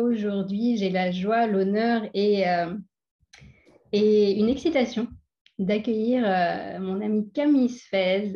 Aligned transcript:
Aujourd'hui, 0.00 0.78
j'ai 0.78 0.88
la 0.88 1.10
joie, 1.10 1.46
l'honneur 1.46 2.08
et 2.14 2.48
euh, 2.48 2.74
et 3.92 4.38
une 4.40 4.48
excitation 4.48 5.08
d'accueillir 5.58 6.24
euh, 6.24 6.78
mon 6.78 7.02
amie 7.02 7.30
Camille 7.32 7.68
Sfez 7.68 8.32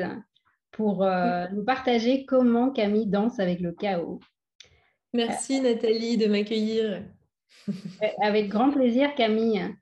pour 0.73 1.05
euh, 1.05 1.47
nous 1.55 1.65
partager 1.65 2.27
comment 2.27 2.71
Camille 2.71 3.07
danse 3.07 3.41
avec 3.41 3.61
le 3.61 3.73
chaos. 3.73 4.21
Merci 5.15 5.63
Nathalie 5.63 6.19
de 6.19 6.27
m'accueillir. 6.27 7.03
avec 8.21 8.49
grand 8.49 8.71
plaisir 8.71 9.15
Camille. 9.15 9.75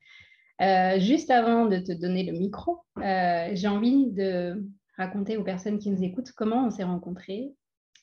Juste 0.98 1.30
avant 1.33 1.67
de 1.67 1.78
te 1.78 1.91
donner 1.91 2.22
le 2.22 2.39
micro, 2.39 2.78
j'ai 2.96 3.67
envie 3.67 4.12
de 4.12 4.62
raconter 4.96 5.36
aux 5.36 5.42
personnes 5.42 5.80
qui 5.80 5.91
nous 5.91 6.05
écoutent 6.05 6.30
comment 6.30 6.67
on 6.67 6.70
s'est 6.70 6.84
rencontrés, 6.84 7.52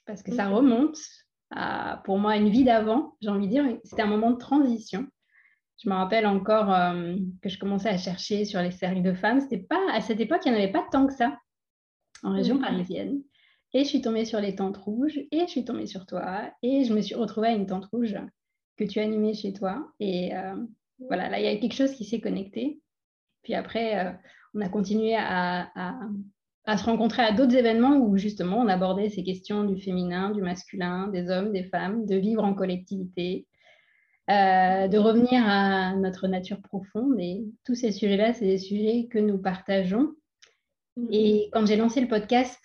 parce 0.05 0.21
que 0.21 0.33
ça 0.33 0.49
remonte 0.49 0.97
à, 1.52 2.02
pour 2.05 2.17
moi, 2.19 2.36
une 2.36 2.50
vie 2.50 2.64
d'avant, 2.64 3.16
j'ai 3.22 3.30
envie 3.30 3.47
de 3.47 3.52
dire, 3.52 3.66
c'était 3.83 4.02
un 4.02 4.08
moment 4.08 4.31
de 4.31 4.38
transition. 4.38 5.08
Je 5.81 5.89
me 5.89 5.95
rappelle 5.95 6.28
encore 6.28 6.73
euh, 6.73 7.16
que 7.42 7.50
je 7.50 7.58
commençais 7.58 7.89
à 7.89 7.97
chercher 7.97 8.45
sur 8.45 8.61
les 8.61 8.72
cercles 8.72 9.02
de 9.02 9.14
femmes. 9.14 9.39
C'était 9.39 9.64
pas 9.64 9.80
à 9.94 10.02
cette 10.02 10.20
époque, 10.20 10.42
il 10.45 10.52
n'y 10.52 10.58
en 10.58 10.61
avait 10.61 10.72
pas 10.72 10.86
tant 10.92 11.08
que 11.08 11.14
ça 11.14 11.38
en 12.23 12.33
région 12.33 12.59
parisienne. 12.59 13.21
Et 13.73 13.83
je 13.83 13.89
suis 13.89 14.02
tombée 14.02 14.26
sur 14.26 14.42
les 14.42 14.55
tentes 14.55 14.77
rouges 14.77 15.17
et 15.32 15.42
je 15.42 15.48
suis 15.48 15.64
tombée 15.64 15.86
sur 15.86 16.05
toi 16.05 16.52
et 16.64 16.83
je 16.83 16.93
me 16.93 17.02
suis 17.02 17.15
retrouvée 17.15 17.49
à 17.49 17.54
une 17.54 17.67
tente 17.67 17.86
rouge 17.86 18.17
que 18.77 18.83
tu 18.83 18.99
animais 18.99 19.33
chez 19.33 19.54
toi. 19.54 19.92
Et 19.99 20.36
euh, 20.36 20.55
voilà, 21.08 21.30
là, 21.30 21.39
il 21.39 21.45
y 21.45 21.48
a 21.48 21.55
quelque 21.58 21.76
chose 21.76 21.93
qui 21.93 22.04
s'est 22.04 22.20
connecté. 22.20 22.82
Puis 23.43 23.54
après, 23.54 24.05
euh, 24.05 24.11
on 24.54 24.61
a 24.61 24.70
continué 24.70 25.15
à, 25.15 25.70
à 25.76 25.99
se 26.77 26.85
rencontrer 26.85 27.21
à 27.21 27.31
d'autres 27.31 27.55
événements 27.55 27.97
où 27.97 28.17
justement 28.17 28.57
on 28.59 28.67
abordait 28.67 29.09
ces 29.09 29.23
questions 29.23 29.63
du 29.63 29.81
féminin, 29.81 30.31
du 30.31 30.41
masculin, 30.41 31.07
des 31.07 31.30
hommes, 31.30 31.52
des 31.52 31.63
femmes, 31.63 32.05
de 32.05 32.15
vivre 32.15 32.43
en 32.43 32.53
collectivité, 32.53 33.47
euh, 34.30 34.87
de 34.87 34.97
revenir 34.97 35.41
à 35.45 35.95
notre 35.95 36.27
nature 36.27 36.61
profonde. 36.61 37.19
Et 37.19 37.45
tous 37.65 37.75
ces 37.75 37.91
sujets-là, 37.91 38.33
c'est 38.33 38.45
des 38.45 38.58
sujets 38.58 39.08
que 39.09 39.19
nous 39.19 39.37
partageons. 39.37 40.13
Mhm. 40.97 41.08
Et 41.11 41.49
quand 41.52 41.65
j'ai 41.65 41.75
lancé 41.75 42.02
le 42.02 42.08
podcast 42.08 42.59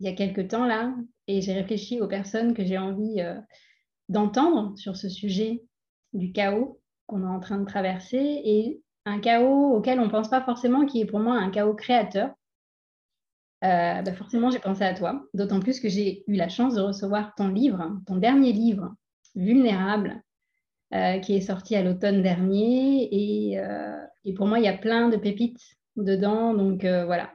il 0.00 0.06
y 0.06 0.08
a 0.10 0.12
quelques 0.12 0.48
temps 0.48 0.66
là, 0.66 0.94
et 1.26 1.40
j'ai 1.40 1.54
réfléchi 1.54 2.00
aux 2.00 2.08
personnes 2.08 2.54
que 2.54 2.64
j'ai 2.64 2.78
envie 2.78 3.20
euh, 3.20 3.38
d'entendre 4.08 4.76
sur 4.76 4.96
ce 4.96 5.08
sujet 5.08 5.62
du 6.12 6.32
chaos 6.32 6.80
qu'on 7.06 7.22
est 7.22 7.34
en 7.34 7.40
train 7.40 7.58
de 7.58 7.64
traverser, 7.64 8.42
et 8.44 8.82
un 9.04 9.20
chaos 9.20 9.74
auquel 9.74 10.00
on 10.00 10.06
ne 10.06 10.10
pense 10.10 10.28
pas 10.28 10.42
forcément, 10.42 10.84
qui 10.84 11.00
est 11.00 11.06
pour 11.06 11.20
moi 11.20 11.34
un 11.34 11.50
chaos 11.50 11.74
créateur. 11.74 12.30
Euh, 13.64 14.02
bah, 14.02 14.12
forcément, 14.12 14.50
j'ai 14.50 14.58
pensé 14.58 14.82
à 14.82 14.94
toi, 14.94 15.24
d'autant 15.32 15.60
plus 15.60 15.80
que 15.80 15.88
j'ai 15.88 16.24
eu 16.26 16.34
la 16.34 16.48
chance 16.48 16.74
de 16.74 16.80
recevoir 16.80 17.34
ton 17.36 17.48
livre, 17.48 17.98
ton 18.06 18.16
dernier 18.16 18.52
livre, 18.52 18.94
Vulnérable, 19.34 20.22
euh, 20.94 21.18
qui 21.18 21.36
est 21.36 21.40
sorti 21.40 21.76
à 21.76 21.82
l'automne 21.82 22.22
dernier. 22.22 23.58
Euh, 23.58 23.96
et, 24.24 24.34
pour 24.34 24.46
moi, 24.46 24.58
il 24.58 24.64
y 24.64 24.68
a 24.68 24.76
plein 24.76 25.08
de 25.08 25.16
pépites 25.16 25.76
dedans. 25.96 26.54
Donc 26.54 26.84
voilà. 26.84 27.32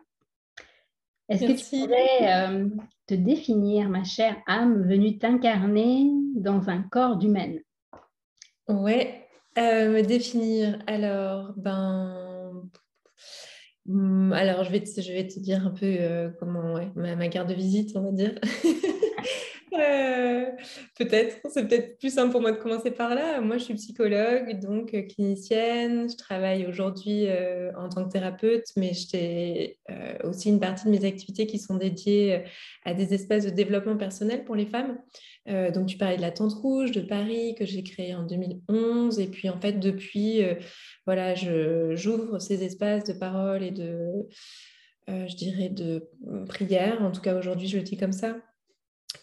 Est-ce 1.29 1.45
que 1.45 1.53
tu 1.53 1.85
pourrais 1.85 2.69
te 3.07 3.13
définir, 3.13 3.89
ma 3.89 4.03
chère 4.03 4.35
âme 4.47 4.87
venue 4.87 5.17
t'incarner 5.17 6.09
dans 6.35 6.69
un 6.69 6.81
corps 6.81 7.17
d'humaine? 7.17 7.59
Ouais, 8.67 9.27
me 9.57 10.01
définir. 10.01 10.79
Alors, 10.87 11.53
ben. 11.55 12.69
Hmm, 13.91 14.31
alors, 14.31 14.63
je 14.63 14.71
vais, 14.71 14.81
te, 14.81 15.01
je 15.01 15.11
vais 15.11 15.27
te 15.27 15.39
dire 15.39 15.65
un 15.65 15.71
peu 15.71 16.31
comment 16.39 16.75
ma, 16.95 17.15
ma, 17.15 17.27
carte 17.27 17.49
de 17.49 17.53
visite, 17.53 17.91
on 17.95 18.03
va 18.03 18.11
dire. 18.11 18.35
Euh, 19.73 20.45
peut-être, 20.97 21.37
c'est 21.49 21.65
peut-être 21.65 21.97
plus 21.97 22.13
simple 22.13 22.31
pour 22.31 22.41
moi 22.41 22.51
de 22.51 22.57
commencer 22.57 22.91
par 22.91 23.15
là. 23.15 23.39
Moi, 23.39 23.57
je 23.57 23.63
suis 23.65 23.73
psychologue, 23.75 24.59
donc 24.59 24.93
euh, 24.93 25.03
clinicienne. 25.03 26.09
Je 26.09 26.17
travaille 26.17 26.65
aujourd'hui 26.65 27.27
euh, 27.27 27.71
en 27.77 27.87
tant 27.87 28.05
que 28.05 28.11
thérapeute, 28.11 28.65
mais 28.75 28.91
j'ai 28.93 29.77
aussi 30.23 30.49
une 30.49 30.59
partie 30.59 30.85
de 30.85 30.91
mes 30.91 31.05
activités 31.05 31.47
qui 31.47 31.57
sont 31.57 31.75
dédiées 31.75 32.43
à 32.83 32.93
des 32.93 33.13
espaces 33.13 33.45
de 33.45 33.49
développement 33.49 33.97
personnel 33.97 34.43
pour 34.43 34.55
les 34.55 34.65
femmes. 34.65 34.97
donc, 35.47 35.87
tu 35.87 35.97
parlais 35.97 36.17
de 36.17 36.21
la 36.21 36.31
Tente 36.31 36.53
Rouge 36.53 36.91
de 36.91 37.01
Paris 37.01 37.55
que 37.57 37.65
j'ai 37.65 37.83
créée 37.83 38.15
en 38.15 38.23
2011. 38.23 39.19
Et 39.19 39.27
puis, 39.27 39.49
en 39.49 39.59
fait, 39.59 39.73
depuis, 39.73 40.41
voilà, 41.05 41.35
j'ouvre 41.35 42.39
ces 42.39 42.63
espaces 42.63 43.03
de 43.05 43.13
parole 43.13 43.63
et 43.63 43.71
de, 43.71 44.27
je 45.07 45.35
dirais, 45.35 45.69
de 45.69 46.09
prière. 46.47 47.01
En 47.01 47.11
tout 47.11 47.21
cas, 47.21 47.37
aujourd'hui, 47.37 47.67
je 47.67 47.77
le 47.77 47.83
dis 47.83 47.97
comme 47.97 48.13
ça 48.13 48.37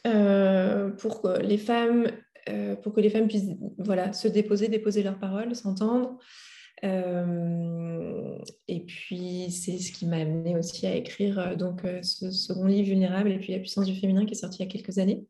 euh, 0.06 0.90
pour 0.90 1.22
que 1.22 1.40
les 1.40 1.58
femmes, 1.58 2.10
euh, 2.48 2.76
pour 2.76 2.92
que 2.94 3.00
les 3.00 3.10
femmes 3.10 3.28
puissent 3.28 3.50
voilà, 3.78 4.12
se 4.12 4.28
déposer, 4.28 4.68
déposer 4.68 5.02
leurs 5.02 5.18
paroles, 5.18 5.54
s'entendre. 5.54 6.18
Euh, 6.84 8.38
et 8.68 8.80
puis, 8.84 9.50
c'est 9.50 9.78
ce 9.78 9.92
qui 9.92 10.06
m'a 10.06 10.18
amené 10.18 10.56
aussi 10.56 10.86
à 10.86 10.94
écrire 10.94 11.56
donc, 11.56 11.82
ce 12.02 12.30
second 12.30 12.66
livre 12.66 12.88
vulnérable 12.88 13.32
et 13.32 13.38
puis 13.38 13.52
La 13.52 13.58
puissance 13.58 13.86
du 13.86 13.98
féminin 13.98 14.24
qui 14.24 14.32
est 14.32 14.36
sorti 14.36 14.58
il 14.62 14.66
y 14.66 14.68
a 14.68 14.70
quelques 14.70 14.98
années. 14.98 15.24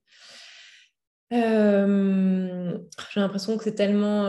J'ai 1.30 3.20
l'impression 3.20 3.56
que 3.56 3.64
c'est 3.64 3.74
tellement 3.74 4.28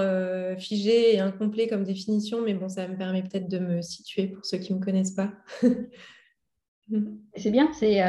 figé 0.58 1.16
et 1.16 1.20
incomplet 1.20 1.68
comme 1.68 1.84
définition, 1.84 2.42
mais 2.42 2.54
bon, 2.54 2.70
ça 2.70 2.88
me 2.88 2.98
permet 2.98 3.24
peut-être 3.24 3.50
de 3.50 3.60
me 3.60 3.82
situer 3.82 4.28
pour 4.28 4.46
ceux 4.46 4.58
qui 4.58 4.74
ne 4.74 4.80
me 4.80 4.84
connaissent 4.84 5.16
pas. 5.16 5.34
c'est 7.36 7.52
bien, 7.52 7.70
c'est 7.74 8.02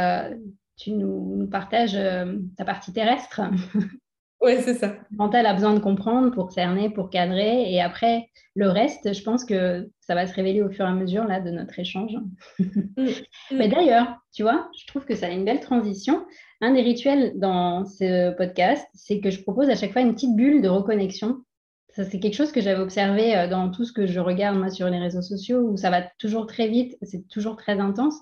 tu 0.80 0.92
nous, 0.92 1.46
partages 1.50 1.94
euh, 1.94 2.36
ta 2.56 2.64
partie 2.64 2.92
terrestre. 2.92 3.42
Oui, 4.42 4.52
c'est 4.62 4.72
ça. 4.72 4.94
Mental 5.10 5.44
a 5.44 5.52
besoin 5.52 5.74
de 5.74 5.80
comprendre 5.80 6.30
pour 6.30 6.50
cerner, 6.50 6.88
pour 6.88 7.10
cadrer. 7.10 7.70
Et 7.70 7.82
après, 7.82 8.30
le 8.54 8.70
reste, 8.70 9.12
je 9.12 9.22
pense 9.22 9.44
que 9.44 9.90
ça 10.00 10.14
va 10.14 10.26
se 10.26 10.32
révéler 10.32 10.62
au 10.62 10.70
fur 10.70 10.86
et 10.86 10.88
à 10.88 10.94
mesure 10.94 11.24
là, 11.24 11.40
de 11.40 11.50
notre 11.50 11.78
échange. 11.78 12.16
Mm. 12.58 13.08
Mais 13.50 13.68
d'ailleurs, 13.68 14.16
tu 14.32 14.42
vois, 14.42 14.70
je 14.80 14.86
trouve 14.86 15.04
que 15.04 15.14
ça 15.14 15.26
a 15.26 15.28
une 15.28 15.44
belle 15.44 15.60
transition. 15.60 16.24
Un 16.62 16.72
des 16.72 16.80
rituels 16.80 17.34
dans 17.38 17.84
ce 17.84 18.34
podcast, 18.34 18.88
c'est 18.94 19.20
que 19.20 19.28
je 19.28 19.42
propose 19.42 19.68
à 19.68 19.74
chaque 19.74 19.92
fois 19.92 20.00
une 20.00 20.14
petite 20.14 20.34
bulle 20.34 20.62
de 20.62 20.68
reconnexion. 20.70 21.44
Ça, 21.90 22.04
c'est 22.04 22.18
quelque 22.18 22.36
chose 22.36 22.52
que 22.52 22.62
j'avais 22.62 22.80
observé 22.80 23.36
euh, 23.36 23.46
dans 23.46 23.70
tout 23.70 23.84
ce 23.84 23.92
que 23.92 24.06
je 24.06 24.20
regarde 24.20 24.56
moi 24.56 24.70
sur 24.70 24.88
les 24.88 24.98
réseaux 24.98 25.20
sociaux, 25.20 25.58
où 25.58 25.76
ça 25.76 25.90
va 25.90 26.00
toujours 26.18 26.46
très 26.46 26.68
vite, 26.68 26.96
c'est 27.02 27.28
toujours 27.28 27.56
très 27.56 27.78
intense. 27.78 28.18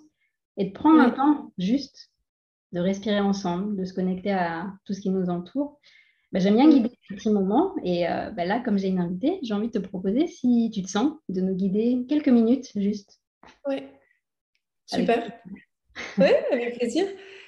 Et 0.57 0.65
de 0.65 0.73
prendre 0.73 1.01
un 1.01 1.11
temps 1.11 1.53
juste 1.59 2.11
de 2.73 2.81
respirer 2.81 3.21
ensemble, 3.21 3.77
de 3.77 3.85
se 3.85 3.95
connecter 3.95 4.33
à 4.33 4.67
tout 4.85 4.93
ce 4.93 5.01
qui 5.01 5.11
nous 5.11 5.31
entoure. 5.31 5.81
bah, 6.33 6.41
j'aime 6.41 6.57
bien 6.57 6.69
guider 6.69 6.91
ces 7.09 7.15
petits 7.17 7.31
moments. 7.31 7.75
Et 7.85 8.05
bah, 8.37 8.45
là, 8.45 8.61
comme 8.61 8.79
j'ai 8.79 8.89
une 8.89 9.01
invitée, 9.01 9.39
j'ai 9.43 9.55
envie 9.55 9.69
de 9.69 9.79
te 9.79 9.87
proposer, 9.87 10.27
si 10.27 10.71
tu 10.73 10.83
te 10.83 10.89
sens, 10.89 11.13
de 11.29 11.41
nous 11.41 11.55
guider 11.55 12.05
quelques 12.09 12.29
minutes 12.29 12.71
juste. 12.77 13.21
Oui, 13.67 13.83
super. 14.87 15.33
Oui, 16.17 16.29
avec 16.53 16.79
plaisir. 16.79 17.07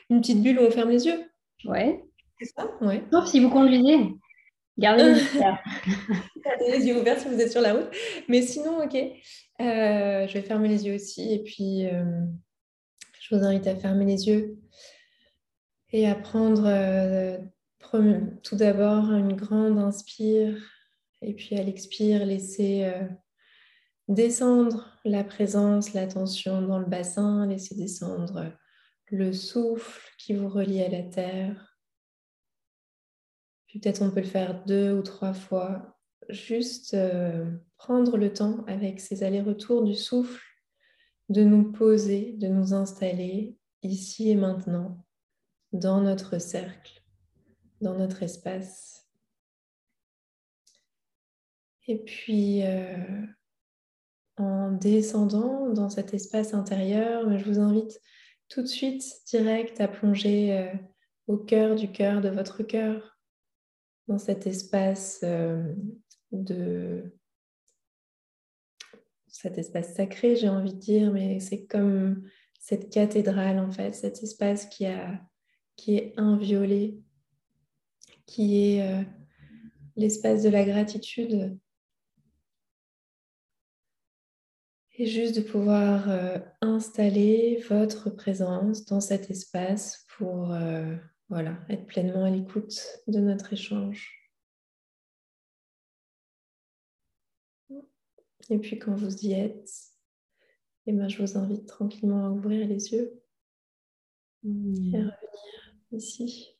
Une 0.09 0.21
petite 0.21 0.43
bulle 0.43 0.59
où 0.59 0.63
on 0.63 0.71
ferme 0.73 0.91
les 0.91 1.07
yeux. 1.07 1.21
Ouais. 1.67 2.03
C'est 2.41 2.47
ça? 2.47 2.69
Ouais. 2.81 3.05
Sauf 3.13 3.27
si 3.29 3.39
vous 3.39 3.49
conduisez. 3.49 4.13
Gardez 4.77 5.05
les 5.05 5.11
yeux 5.21 5.37
ouverts. 5.37 5.63
Gardez 6.45 6.79
les 6.79 6.87
yeux 6.87 7.01
ouverts 7.01 7.21
si 7.21 7.29
vous 7.29 7.41
êtes 7.41 7.53
sur 7.53 7.61
la 7.61 7.75
route. 7.75 7.89
Mais 8.29 8.43
sinon, 8.43 8.83
ok. 8.83 8.97
Euh, 8.97 10.27
je 10.27 10.33
vais 10.33 10.43
fermer 10.43 10.69
les 10.69 10.87
yeux 10.87 10.95
aussi. 10.95 11.33
Et 11.33 11.43
puis, 11.45 11.87
euh, 11.87 12.03
je 13.21 13.37
vous 13.37 13.45
invite 13.45 13.67
à 13.67 13.77
fermer 13.77 14.05
les 14.05 14.27
yeux 14.27 14.59
et 15.93 16.07
à 16.07 16.15
prendre 16.15 16.65
euh, 16.67 17.39
tout 18.43 18.57
d'abord 18.57 19.13
une 19.13 19.35
grande 19.35 19.79
inspire. 19.79 20.57
Et 21.23 21.35
puis 21.35 21.57
à 21.57 21.63
l'expire, 21.63 22.25
laisser 22.25 22.91
descendre 24.09 24.99
la 25.05 25.23
présence, 25.23 25.93
l'attention 25.93 26.63
dans 26.63 26.79
le 26.79 26.87
bassin, 26.87 27.47
laisser 27.47 27.75
descendre 27.75 28.53
le 29.11 29.33
souffle 29.33 30.11
qui 30.19 30.35
vous 30.35 30.49
relie 30.49 30.83
à 30.83 30.89
la 30.89 31.03
terre. 31.03 31.77
Puis 33.67 33.79
peut-être 33.79 34.03
on 34.03 34.11
peut 34.11 34.21
le 34.21 34.27
faire 34.27 34.65
deux 34.65 34.93
ou 34.93 35.03
trois 35.03 35.33
fois. 35.33 35.97
Juste 36.29 36.95
euh, 36.95 37.51
prendre 37.77 38.17
le 38.17 38.33
temps 38.33 38.65
avec 38.67 39.01
ces 39.01 39.23
allers-retours 39.23 39.85
du 39.85 39.95
souffle 39.95 40.43
de 41.29 41.43
nous 41.43 41.73
poser, 41.73 42.35
de 42.39 42.49
nous 42.49 42.75
installer 42.75 43.57
ici 43.83 44.31
et 44.31 44.37
maintenant 44.37 45.05
dans 45.73 46.01
notre 46.01 46.39
cercle, 46.39 47.03
dans 47.81 47.97
notre 47.97 48.23
espace. 48.23 49.09
Et 51.87 51.99
puis, 51.99 52.65
euh, 52.65 53.27
en 54.37 54.71
descendant 54.73 55.71
dans 55.71 55.91
cet 55.91 56.15
espace 56.15 56.55
intérieur, 56.55 57.39
je 57.39 57.45
vous 57.45 57.59
invite 57.59 58.01
tout 58.49 58.63
de 58.63 58.67
suite 58.67 59.05
direct 59.27 59.81
à 59.81 59.89
plonger 59.89 60.57
euh, 60.57 60.73
au 61.27 61.37
cœur 61.37 61.77
du 61.77 61.91
cœur 61.91 62.21
de 62.21 62.29
votre 62.29 62.63
cœur, 62.63 63.19
dans 64.09 64.19
cet 64.19 64.47
espace 64.47 65.21
euh, 65.23 65.73
de 66.33 67.17
cet 69.29 69.57
espace 69.57 69.95
sacré, 69.95 70.37
j'ai 70.37 70.49
envie 70.49 70.75
de 70.75 70.81
dire, 70.81 71.13
mais 71.13 71.39
c'est 71.41 71.65
comme 71.67 72.29
cette 72.59 72.91
cathédrale 72.91 73.59
en 73.59 73.71
fait, 73.71 73.95
cet 73.95 74.23
espace 74.23 74.67
qui, 74.67 74.87
a, 74.87 75.21
qui 75.81 75.97
est 75.97 76.13
inviolé, 76.19 77.01
qui 78.27 78.75
est 78.75 78.83
euh, 78.83 79.03
l'espace 79.97 80.43
de 80.43 80.51
la 80.51 80.63
gratitude, 80.67 81.59
et 84.93 85.07
juste 85.07 85.37
de 85.37 85.41
pouvoir 85.41 86.11
euh, 86.11 86.39
installer 86.61 87.65
votre 87.71 88.11
présence 88.11 88.85
dans 88.85 89.01
cet 89.01 89.31
espace 89.31 90.07
pour 90.19 90.53
euh, 90.53 90.95
voilà, 91.31 91.59
être 91.71 91.87
pleinement 91.87 92.25
à 92.25 92.31
l'écoute 92.31 92.79
de 93.07 93.19
notre 93.19 93.55
échange. 93.55 94.31
Et 98.51 98.59
puis 98.59 98.79
quand 98.79 98.95
vous 98.95 99.25
y 99.25 99.33
êtes, 99.33 99.73
eh 100.85 100.93
ben, 100.93 101.09
je 101.09 101.23
vous 101.23 101.39
invite 101.39 101.65
tranquillement 101.67 102.27
à 102.27 102.31
ouvrir 102.31 102.67
les 102.69 102.93
yeux. 102.93 103.23
Et 104.45 104.97
à 104.97 104.99
revenir 104.99 105.70
ici. 105.93 106.57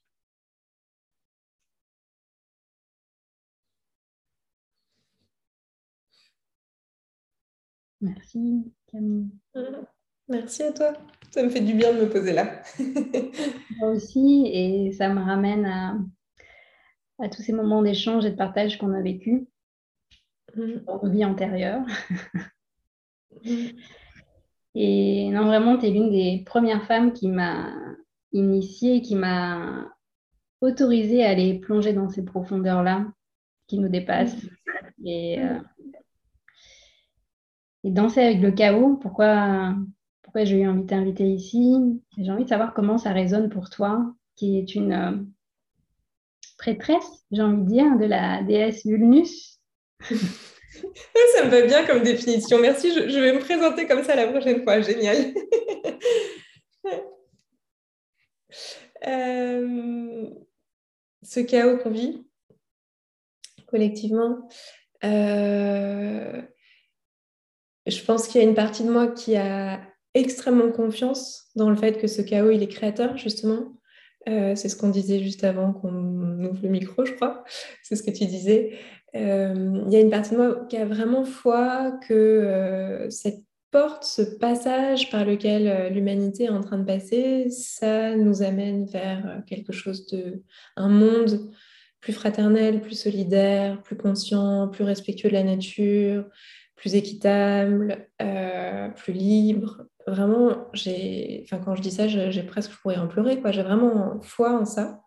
Merci 8.01 8.73
Camille. 8.87 9.31
Merci 10.29 10.63
à 10.63 10.73
toi. 10.73 10.93
Ça 11.33 11.43
me 11.43 11.51
fait 11.51 11.61
du 11.61 11.75
bien 11.75 11.93
de 11.93 12.01
me 12.01 12.09
poser 12.09 12.33
là. 12.33 12.63
Moi 13.79 13.91
aussi, 13.91 14.47
et 14.47 14.93
ça 14.93 15.09
me 15.09 15.21
ramène 15.21 15.67
à, 15.67 15.99
à 17.19 17.29
tous 17.29 17.43
ces 17.43 17.53
moments 17.53 17.83
d'échange 17.83 18.25
et 18.25 18.31
de 18.31 18.37
partage 18.37 18.79
qu'on 18.79 18.95
a 18.95 19.03
vécu 19.03 19.49
mm. 20.57 20.85
dans 20.87 21.03
nos 21.03 21.11
vies 21.11 21.25
antérieures. 21.25 21.85
Mm. 23.45 23.67
Et 24.75 25.31
non, 25.31 25.47
vraiment, 25.47 25.79
tu 25.79 25.87
es 25.87 25.91
l'une 25.91 26.11
des 26.11 26.43
premières 26.47 26.85
femmes 26.87 27.13
qui 27.13 27.29
m'a 27.29 27.90
initiée, 28.33 29.03
qui 29.03 29.17
m'a 29.17 29.93
autorisée 30.61 31.25
à 31.25 31.31
aller 31.31 31.59
plonger 31.59 31.93
dans 31.93 32.09
ces 32.09 32.25
profondeurs-là 32.25 33.07
qui 33.67 33.79
nous 33.79 33.89
dépassent. 33.89 34.43
Mm. 34.99 35.07
Et 35.07 35.43
euh, 35.43 35.59
et 37.85 37.91
danser 37.91 38.21
avec 38.21 38.41
le 38.41 38.51
chaos, 38.51 38.97
pourquoi, 38.97 39.75
pourquoi 40.23 40.45
j'ai 40.45 40.61
eu 40.61 40.69
envie 40.69 40.83
de 40.83 40.87
t'inviter 40.87 41.25
ici? 41.25 41.75
J'ai 42.19 42.31
envie 42.31 42.45
de 42.45 42.49
savoir 42.49 42.75
comment 42.75 42.99
ça 42.99 43.13
résonne 43.13 43.49
pour 43.49 43.71
toi, 43.71 44.15
qui 44.37 44.59
est 44.59 44.75
une 44.75 44.93
euh, 44.93 45.17
prêtresse, 46.59 47.25
j'ai 47.31 47.43
envie 47.43 47.63
de 47.63 47.69
dire, 47.69 47.99
de 47.99 48.05
la 48.05 48.43
déesse 48.43 48.85
Vulnus. 48.85 49.61
ça 50.01 51.45
me 51.45 51.51
va 51.51 51.63
bien 51.63 51.87
comme 51.87 52.03
définition. 52.03 52.59
Merci, 52.61 52.93
je, 52.93 53.19
vais 53.19 53.33
me 53.33 53.41
présenter 53.41 53.87
comme 53.87 54.05
ça 54.05 54.15
la 54.15 54.29
prochaine 54.29 54.63
fois. 54.63 54.81
Génial. 54.81 55.35
Euh, 59.07 60.29
ce 61.31 61.41
chaos 61.41 61.79
qu'on 61.79 61.91
vit 61.91 62.27
collectivement, 63.69 64.49
euh, 65.05 66.43
je 67.87 68.05
pense 68.05 68.27
qu'il 68.27 68.41
y 68.41 68.45
a 68.45 68.49
une 68.49 68.57
partie 68.57 68.83
de 68.83 68.91
moi 68.91 69.07
qui 69.07 69.37
a 69.37 69.81
extrêmement 70.15 70.73
confiance 70.73 71.47
dans 71.55 71.71
le 71.71 71.77
fait 71.77 72.01
que 72.01 72.09
ce 72.09 72.21
chaos, 72.21 72.51
il 72.51 72.65
est 72.65 72.69
créateur, 72.69 73.17
justement. 73.17 73.77
Euh, 74.29 74.57
c'est 74.57 74.69
ce 74.69 74.77
qu'on 74.77 74.89
disait 74.89 75.21
juste 75.21 75.45
avant 75.45 75.73
qu'on 75.73 76.45
ouvre 76.45 76.63
le 76.65 76.69
micro, 76.69 77.05
je 77.05 77.13
crois. 77.13 77.45
C'est 77.85 77.95
ce 77.95 78.03
que 78.03 78.11
tu 78.11 78.27
disais. 78.27 78.77
Euh, 79.15 79.83
il 79.87 79.93
y 79.93 79.97
a 79.97 80.01
une 80.01 80.11
partie 80.11 80.33
de 80.33 80.37
moi 80.37 80.67
qui 80.69 80.77
a 80.77 80.85
vraiment 80.85 81.25
foi 81.25 81.93
que 82.09 82.13
euh, 82.13 83.09
cette 83.09 83.45
porte, 83.71 84.05
ce 84.05 84.23
passage 84.23 85.11
par 85.11 85.25
lequel 85.25 85.93
l'humanité 85.93 86.45
est 86.45 86.49
en 86.51 86.61
train 86.61 86.79
de 86.79 86.85
passer, 86.85 87.51
ça 87.51 88.17
nous 88.17 88.43
amène 88.43 88.87
vers 88.87 89.43
quelque 89.47 89.73
chose 89.73 90.07
de... 90.07 90.43
un 90.77 90.89
monde 90.89 91.51
plus 92.01 92.13
fraternel, 92.13 92.81
plus 92.81 92.99
solidaire, 92.99 93.83
plus 93.83 93.97
conscient, 93.97 94.69
plus 94.69 94.85
respectueux 94.85 95.29
de 95.29 95.35
la 95.35 95.45
nature, 95.45 96.25
plus 96.75 96.95
équitable, 96.95 98.09
euh, 98.23 98.89
plus 98.89 99.13
libre. 99.13 99.83
Vraiment, 100.07 100.67
j'ai, 100.73 101.43
enfin, 101.45 101.61
quand 101.63 101.75
je 101.75 101.83
dis 101.83 101.91
ça, 101.91 102.09
j'ai 102.09 102.43
presque, 102.43 102.73
je 102.73 102.79
pourrais 102.79 102.97
en 102.97 103.07
pleurer, 103.07 103.41
quoi. 103.41 103.53
J'ai 103.53 103.63
vraiment 103.63 104.19
foi 104.23 104.59
en 104.59 104.65
ça. 104.65 105.03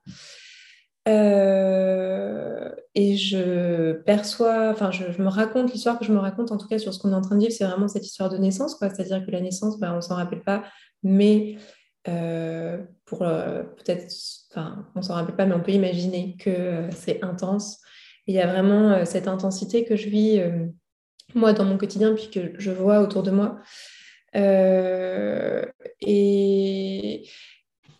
Euh, 1.08 2.70
et 2.96 3.18
je 3.18 3.94
perçois, 4.04 4.70
enfin, 4.70 4.92
je, 4.92 5.22
me 5.22 5.28
raconte 5.28 5.72
l'histoire 5.74 5.98
que 5.98 6.06
je 6.06 6.12
me 6.12 6.20
raconte, 6.20 6.52
en 6.52 6.58
tout 6.58 6.68
cas 6.68 6.78
sur 6.78 6.94
ce 6.94 7.00
qu'on 7.00 7.12
est 7.12 7.16
en 7.16 7.22
train 7.22 7.36
de 7.36 7.42
vivre, 7.42 7.54
c'est 7.54 7.66
vraiment 7.66 7.88
cette 7.88 8.06
histoire 8.06 8.30
de 8.30 8.38
naissance, 8.38 8.76
quoi. 8.76 8.90
C'est-à-dire 8.90 9.26
que 9.26 9.32
la 9.32 9.42
naissance, 9.42 9.80
ben, 9.80 9.94
on 9.96 10.02
s'en 10.02 10.16
rappelle 10.16 10.44
pas, 10.44 10.64
mais 11.02 11.58
euh, 12.08 12.78
pour 13.06 13.20
peut-être, 13.20 14.14
enfin, 14.52 14.86
on 14.96 15.02
s'en 15.02 15.16
rappelle 15.16 15.36
pas, 15.36 15.46
mais 15.46 15.56
on 15.56 15.62
peut 15.62 15.72
imaginer 15.72 16.36
que 16.40 16.88
c'est 16.92 17.24
intense. 17.24 17.80
il 18.28 18.36
y 18.36 18.40
a 18.40 18.48
vraiment 18.48 19.06
cette 19.06 19.28
intensité 19.28 19.86
que 19.86 19.96
je 19.96 20.10
vis 20.10 20.42
moi 21.36 21.54
dans 21.54 21.66
mon 21.66 21.78
quotidien, 21.78 22.14
puis 22.14 22.30
que 22.30 22.54
je 22.58 22.72
vois 22.72 23.00
autour 23.00 23.24
de 23.24 23.32
moi. 23.32 23.60
Euh, 24.36 25.64
et 26.02 27.28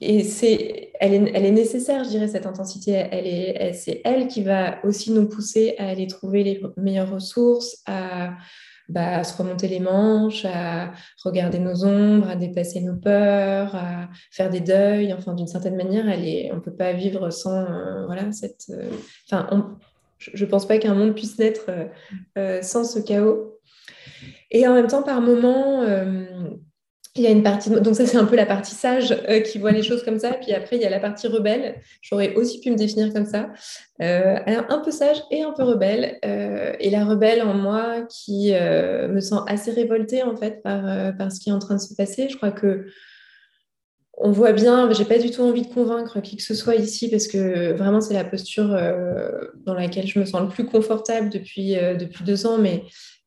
et 0.04 0.24
c'est, 0.24 0.92
elle, 1.00 1.14
est, 1.14 1.52
nécessaire, 1.52 2.04
je 2.04 2.10
dirais, 2.10 2.28
cette 2.28 2.46
intensité. 2.46 2.92
Elle 2.92 3.28
est, 3.28 3.74
c'est 3.74 4.02
elle 4.04 4.28
qui 4.28 4.44
va 4.44 4.84
aussi 4.86 5.12
nous 5.12 5.28
pousser 5.28 5.76
à 5.78 5.88
aller 5.88 6.08
trouver 6.08 6.44
les 6.44 6.62
meilleures 6.78 7.12
ressources, 7.12 7.82
à, 7.86 8.32
bah, 8.90 9.18
à, 9.18 9.24
se 9.24 9.36
remonter 9.38 9.68
les 9.68 9.80
manches, 9.80 10.46
à 10.46 10.92
regarder 11.24 11.60
nos 11.60 11.86
ombres, 11.86 12.30
à 12.30 12.36
dépasser 12.36 12.82
nos 12.82 12.96
peurs, 12.96 13.76
à 13.76 14.10
faire 14.32 14.50
des 14.50 14.60
deuils. 14.60 15.14
Enfin, 15.14 15.34
d'une 15.34 15.48
certaine 15.48 15.76
manière, 15.76 16.08
elle 16.10 16.28
est, 16.28 16.52
on 16.52 16.56
ne 16.56 16.62
peut 16.62 16.76
pas 16.76 16.94
vivre 16.94 17.30
sans 17.30 17.62
euh, 17.64 18.06
voilà, 18.06 18.32
cette. 18.32 18.66
Euh, 18.70 18.90
enfin, 19.30 19.78
je 20.20 20.46
ne 20.46 20.50
pense 20.50 20.68
pas 20.68 20.78
qu'un 20.78 20.94
monde 20.94 21.16
puisse 21.16 21.38
naître 21.40 21.70
euh, 22.38 22.62
sans 22.62 22.84
ce 22.84 23.00
chaos. 23.00 23.60
Et 24.52 24.68
en 24.68 24.74
même 24.74 24.88
temps, 24.88 25.04
par 25.04 25.22
moment, 25.22 25.82
euh, 25.82 26.26
il 27.16 27.22
y 27.22 27.28
a 27.28 27.30
une 27.30 27.44
partie, 27.44 27.70
donc 27.70 27.96
ça 27.96 28.08
c'est 28.08 28.18
un 28.18 28.26
peu 28.26 28.36
la 28.36 28.48
partie 28.48 28.74
sage 28.74 29.16
qui 29.46 29.60
voit 29.60 29.72
les 29.72 29.84
choses 29.84 30.04
comme 30.04 30.18
ça, 30.18 30.32
puis 30.32 30.52
après 30.52 30.78
il 30.78 30.82
y 30.82 30.86
a 30.86 30.90
la 30.90 31.00
partie 31.00 31.28
rebelle, 31.28 31.76
j'aurais 32.02 32.34
aussi 32.34 32.60
pu 32.60 32.72
me 32.72 32.76
définir 32.76 33.14
comme 33.14 33.26
ça, 33.26 33.52
un 34.00 34.82
peu 34.84 34.90
sage 34.90 35.18
et 35.30 35.44
un 35.44 35.52
peu 35.52 35.62
rebelle, 35.62 36.18
et 36.24 36.90
la 36.90 37.06
rebelle 37.06 37.44
en 37.44 37.54
moi 37.54 38.02
qui 38.10 38.52
me 38.52 39.20
sent 39.20 39.36
assez 39.46 39.70
révoltée 39.70 40.24
en 40.24 40.36
fait 40.36 40.64
par, 40.64 41.16
par 41.16 41.32
ce 41.32 41.40
qui 41.40 41.50
est 41.50 41.54
en 41.54 41.60
train 41.60 41.76
de 41.76 41.82
se 41.82 41.94
passer, 41.94 42.30
je 42.30 42.36
crois 42.36 42.52
que 42.52 42.88
on 44.18 44.32
voit 44.32 44.52
bien, 44.52 44.92
j'ai 44.92 45.06
pas 45.06 45.18
du 45.18 45.30
tout 45.30 45.42
envie 45.42 45.64
de 45.64 45.74
convaincre 45.74 46.20
qui 46.20 46.38
que 46.38 46.44
ce 46.44 46.56
soit 46.56 46.76
ici 46.76 47.10
parce 47.10 47.28
que 47.28 47.74
vraiment 47.74 48.02
c'est 48.02 48.14
la 48.16 48.24
posture 48.24 48.76
dans 49.66 49.76
laquelle 49.76 50.08
je 50.08 50.20
me 50.20 50.26
sens 50.26 50.42
le 50.42 50.48
plus 50.50 50.66
confortable 50.66 51.30
depuis, 51.30 51.76
depuis 51.76 52.24
deux 52.24 52.48
ans, 52.48 52.58
mais 52.58 52.84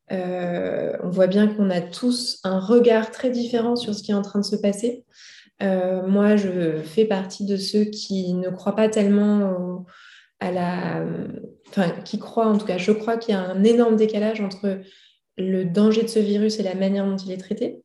on 0.09 1.09
voit 1.09 1.27
bien 1.27 1.47
qu'on 1.47 1.69
a 1.69 1.81
tous 1.81 2.39
un 2.43 2.59
regard 2.59 3.11
très 3.11 3.29
différent 3.29 3.75
sur 3.75 3.93
ce 3.93 4.03
qui 4.03 4.11
est 4.11 4.15
en 4.15 4.21
train 4.21 4.39
de 4.39 4.45
se 4.45 4.55
passer. 4.55 5.05
moi, 5.61 6.35
je 6.35 6.81
fais 6.83 7.05
partie 7.05 7.45
de 7.45 7.57
ceux 7.57 7.85
qui 7.85 8.33
ne 8.33 8.49
croient 8.49 8.75
pas 8.75 8.89
tellement 8.89 9.85
à 10.39 10.51
la... 10.51 11.05
Enfin, 11.69 11.89
qui 12.05 12.19
croient, 12.19 12.47
en 12.47 12.57
tout 12.57 12.65
cas, 12.65 12.77
je 12.77 12.91
crois 12.91 13.17
qu'il 13.17 13.33
y 13.33 13.37
a 13.37 13.41
un 13.41 13.63
énorme 13.63 13.97
décalage 13.97 14.39
entre 14.39 14.79
le 15.37 15.65
danger 15.65 16.03
de 16.03 16.07
ce 16.07 16.19
virus 16.19 16.59
et 16.59 16.63
la 16.63 16.75
manière 16.75 17.05
dont 17.05 17.17
il 17.17 17.31
est 17.31 17.37
traité. 17.37 17.83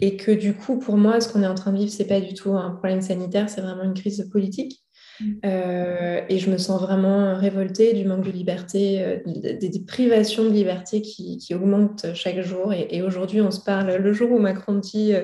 Et 0.00 0.16
que 0.16 0.30
du 0.30 0.54
coup, 0.54 0.78
pour 0.78 0.96
moi, 0.96 1.20
ce 1.20 1.32
qu'on 1.32 1.42
est 1.42 1.46
en 1.48 1.54
train 1.54 1.72
de 1.72 1.78
vivre, 1.78 1.90
ce 1.90 2.02
n'est 2.02 2.08
pas 2.08 2.20
du 2.20 2.34
tout 2.34 2.52
un 2.52 2.70
problème 2.70 3.02
sanitaire, 3.02 3.50
c'est 3.50 3.60
vraiment 3.60 3.82
une 3.82 3.94
crise 3.94 4.28
politique. 4.30 4.84
Mm. 5.20 5.32
Euh, 5.44 6.20
et 6.28 6.38
je 6.38 6.50
me 6.50 6.58
sens 6.58 6.80
vraiment 6.80 7.36
révoltée 7.36 7.92
du 7.92 8.04
manque 8.04 8.24
de 8.24 8.30
liberté, 8.30 9.02
euh, 9.02 9.18
des, 9.26 9.84
privations 9.86 10.44
de 10.44 10.50
liberté 10.50 11.02
qui, 11.02 11.54
augmentent 11.54 12.14
chaque 12.14 12.40
jour. 12.40 12.72
Et, 12.72 13.02
aujourd'hui, 13.02 13.40
on 13.40 13.50
se 13.50 13.60
parle 13.60 13.96
le 13.96 14.12
jour 14.12 14.30
où 14.30 14.38
Macron 14.38 14.74
dit, 14.74 15.14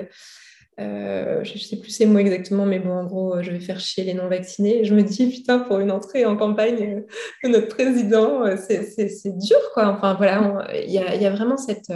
euh, 0.79 1.43
je 1.43 1.53
ne 1.53 1.59
sais 1.59 1.77
plus 1.77 1.91
ces 1.91 2.05
mots 2.05 2.19
exactement, 2.19 2.65
mais 2.65 2.79
bon, 2.79 2.91
en 2.91 3.05
gros, 3.05 3.41
je 3.41 3.51
vais 3.51 3.59
faire 3.59 3.79
chier 3.79 4.03
les 4.03 4.13
non-vaccinés. 4.13 4.83
Je 4.83 4.93
me 4.93 5.03
dis, 5.03 5.27
putain, 5.29 5.59
pour 5.59 5.79
une 5.79 5.91
entrée 5.91 6.25
en 6.25 6.35
campagne 6.35 7.03
de 7.43 7.49
notre 7.49 7.69
président, 7.69 8.43
c'est 8.57 9.37
dur, 9.37 9.59
quoi. 9.73 9.87
Enfin, 9.87 10.15
voilà, 10.15 10.67
il 10.73 10.89
y, 10.89 10.95
y, 10.95 11.25
a 11.25 11.29
vraiment 11.29 11.57
cette 11.57 11.91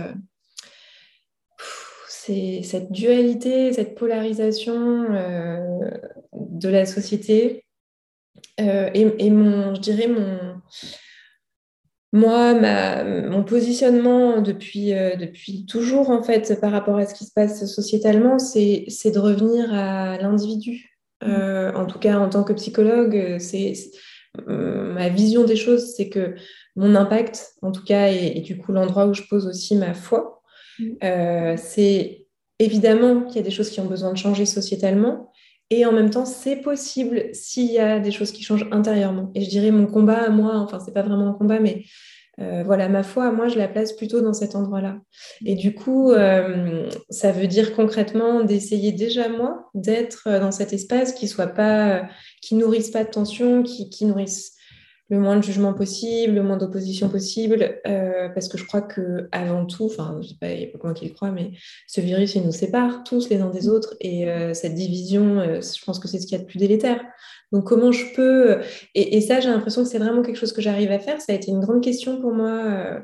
cette 2.61 2.91
dualité, 2.91 3.73
cette 3.73 3.95
polarisation 3.95 5.07
de 6.31 6.69
la 6.69 6.85
société. 6.85 7.65
Euh, 8.59 8.89
et, 8.93 9.29
mon, 9.29 9.75
je 9.75 9.81
dirais 9.81 10.07
mon, 10.07 10.61
moi, 12.11 12.53
mon 12.53 13.43
positionnement 13.43 14.41
depuis, 14.41 14.93
euh, 14.93 15.15
depuis 15.15 15.65
toujours, 15.65 16.09
en 16.09 16.23
fait, 16.23 16.59
par 16.59 16.71
rapport 16.71 16.97
à 16.97 17.05
ce 17.05 17.13
qui 17.13 17.25
se 17.25 17.33
passe 17.33 17.65
sociétalement, 17.65 18.39
c'est 18.39 18.87
de 19.11 19.19
revenir 19.19 19.73
à 19.73 20.17
l'individu. 20.17 20.97
en 21.21 21.85
tout 21.85 21.99
cas, 21.99 22.17
en 22.19 22.29
tant 22.29 22.43
que 22.43 22.53
psychologue, 22.53 23.37
c'est 23.39 23.73
ma 24.47 25.09
vision 25.09 25.43
des 25.43 25.55
choses, 25.55 25.93
c'est 25.95 26.09
que 26.09 26.35
mon 26.75 26.95
impact, 26.95 27.55
en 27.61 27.71
tout 27.71 27.83
cas, 27.83 28.07
et 28.07 28.39
du 28.41 28.57
coup 28.57 28.71
l'endroit 28.71 29.07
où 29.07 29.13
je 29.13 29.23
pose 29.23 29.47
aussi 29.47 29.75
ma 29.75 29.93
foi, 29.93 30.39
euh, 31.03 31.55
c'est 31.57 32.25
évidemment 32.59 33.23
qu'il 33.23 33.37
y 33.37 33.39
a 33.39 33.43
des 33.43 33.51
choses 33.51 33.69
qui 33.69 33.79
ont 33.79 33.85
besoin 33.85 34.11
de 34.11 34.17
changer 34.17 34.45
sociétalement. 34.45 35.28
Et 35.69 35.85
en 35.85 35.91
même 35.91 36.09
temps, 36.09 36.25
c'est 36.25 36.55
possible 36.55 37.29
s'il 37.33 37.71
y 37.71 37.79
a 37.79 37.99
des 37.99 38.11
choses 38.11 38.31
qui 38.31 38.43
changent 38.43 38.67
intérieurement. 38.71 39.31
Et 39.35 39.41
je 39.41 39.49
dirais 39.49 39.71
mon 39.71 39.85
combat 39.85 40.23
à 40.23 40.29
moi, 40.29 40.55
enfin, 40.57 40.79
c'est 40.79 40.93
pas 40.93 41.03
vraiment 41.03 41.29
un 41.29 41.33
combat, 41.33 41.59
mais 41.59 41.83
euh, 42.39 42.63
voilà, 42.65 42.89
ma 42.89 43.03
foi, 43.03 43.31
moi, 43.31 43.49
je 43.49 43.57
la 43.57 43.67
place 43.67 43.93
plutôt 43.93 44.21
dans 44.21 44.33
cet 44.33 44.55
endroit-là. 44.55 44.97
Et 45.45 45.55
du 45.55 45.75
coup, 45.75 46.11
euh, 46.11 46.89
ça 47.09 47.31
veut 47.31 47.47
dire 47.47 47.75
concrètement 47.75 48.43
d'essayer 48.43 48.91
déjà, 48.91 49.29
moi, 49.29 49.69
d'être 49.75 50.39
dans 50.39 50.51
cet 50.51 50.73
espace 50.73 51.13
qui 51.13 51.27
soit 51.27 51.47
pas, 51.47 52.07
qui 52.41 52.55
nourrisse 52.55 52.89
pas 52.89 53.03
de 53.03 53.09
tension, 53.09 53.61
qui 53.61 54.05
nourrisse 54.05 54.58
le 55.09 55.19
moins 55.19 55.37
de 55.37 55.43
jugement 55.43 55.73
possible, 55.73 56.35
le 56.35 56.43
moins 56.43 56.57
d'opposition 56.57 57.09
possible, 57.09 57.79
euh, 57.87 58.29
parce 58.29 58.47
que 58.47 58.57
je 58.57 58.65
crois 58.65 58.81
que 58.81 59.27
avant 59.31 59.65
tout, 59.65 59.85
enfin, 59.85 60.19
je 60.21 60.29
sais 60.29 60.35
pas, 60.39 60.51
il 60.51 60.59
n'y 60.59 60.65
a 60.65 60.67
pas 60.67 60.79
moi 60.83 60.93
qui 60.93 61.07
le 61.07 61.13
crois, 61.13 61.31
mais 61.31 61.51
ce 61.87 61.99
virus, 61.99 62.35
il 62.35 62.43
nous 62.43 62.51
sépare 62.51 63.03
tous 63.03 63.29
les 63.29 63.41
uns 63.41 63.49
des 63.49 63.67
autres, 63.67 63.95
et 64.01 64.29
euh, 64.29 64.53
cette 64.53 64.75
division, 64.75 65.39
euh, 65.39 65.61
je 65.61 65.83
pense 65.83 65.97
que 65.99 66.07
c'est 66.07 66.19
ce 66.19 66.27
qu'il 66.27 66.37
y 66.37 66.39
a 66.39 66.43
de 66.43 66.47
plus 66.47 66.59
délétère. 66.59 67.01
Donc, 67.51 67.63
comment 67.63 67.91
je 67.91 68.05
peux... 68.15 68.59
Et, 68.93 69.21
ça, 69.21 69.39
j'ai 69.39 69.49
l'impression 69.49 69.81
que 69.81 69.89
c'est 69.89 69.97
vraiment 69.97 70.21
quelque 70.21 70.37
chose 70.37 70.53
que 70.53 70.61
j'arrive 70.61 70.91
à 70.91 70.99
faire. 70.99 71.19
Ça 71.19 71.31
a 71.33 71.35
été 71.35 71.49
une 71.49 71.61
grande 71.61 71.83
question 71.83 72.21
pour 72.21 72.31
moi. 72.31 73.01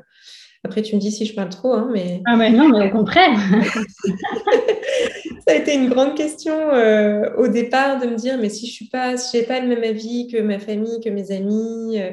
Après, 0.62 0.82
tu 0.82 0.94
me 0.94 1.00
dis 1.00 1.10
si 1.10 1.26
je 1.26 1.34
parle 1.34 1.48
trop, 1.48 1.72
hein, 1.72 1.90
mais... 1.92 2.22
Ah 2.26 2.36
mais 2.36 2.52
non, 2.52 2.68
mais 2.68 2.86
au 2.86 2.90
contraire 2.90 3.36
ça 5.46 5.54
a 5.54 5.58
été 5.58 5.74
une 5.74 5.88
grande 5.88 6.16
question 6.16 6.54
euh, 6.72 7.32
au 7.36 7.46
départ 7.46 8.00
de 8.00 8.06
me 8.06 8.16
dire 8.16 8.36
mais 8.38 8.48
si 8.48 8.66
je 8.66 8.72
suis 8.72 8.88
pas, 8.88 9.16
si 9.16 9.38
j'ai 9.38 9.44
pas 9.44 9.60
le 9.60 9.68
même 9.68 9.84
avis 9.84 10.26
que 10.26 10.40
ma 10.40 10.58
famille, 10.58 11.00
que 11.00 11.08
mes 11.08 11.30
amis, 11.30 12.00
euh, 12.00 12.12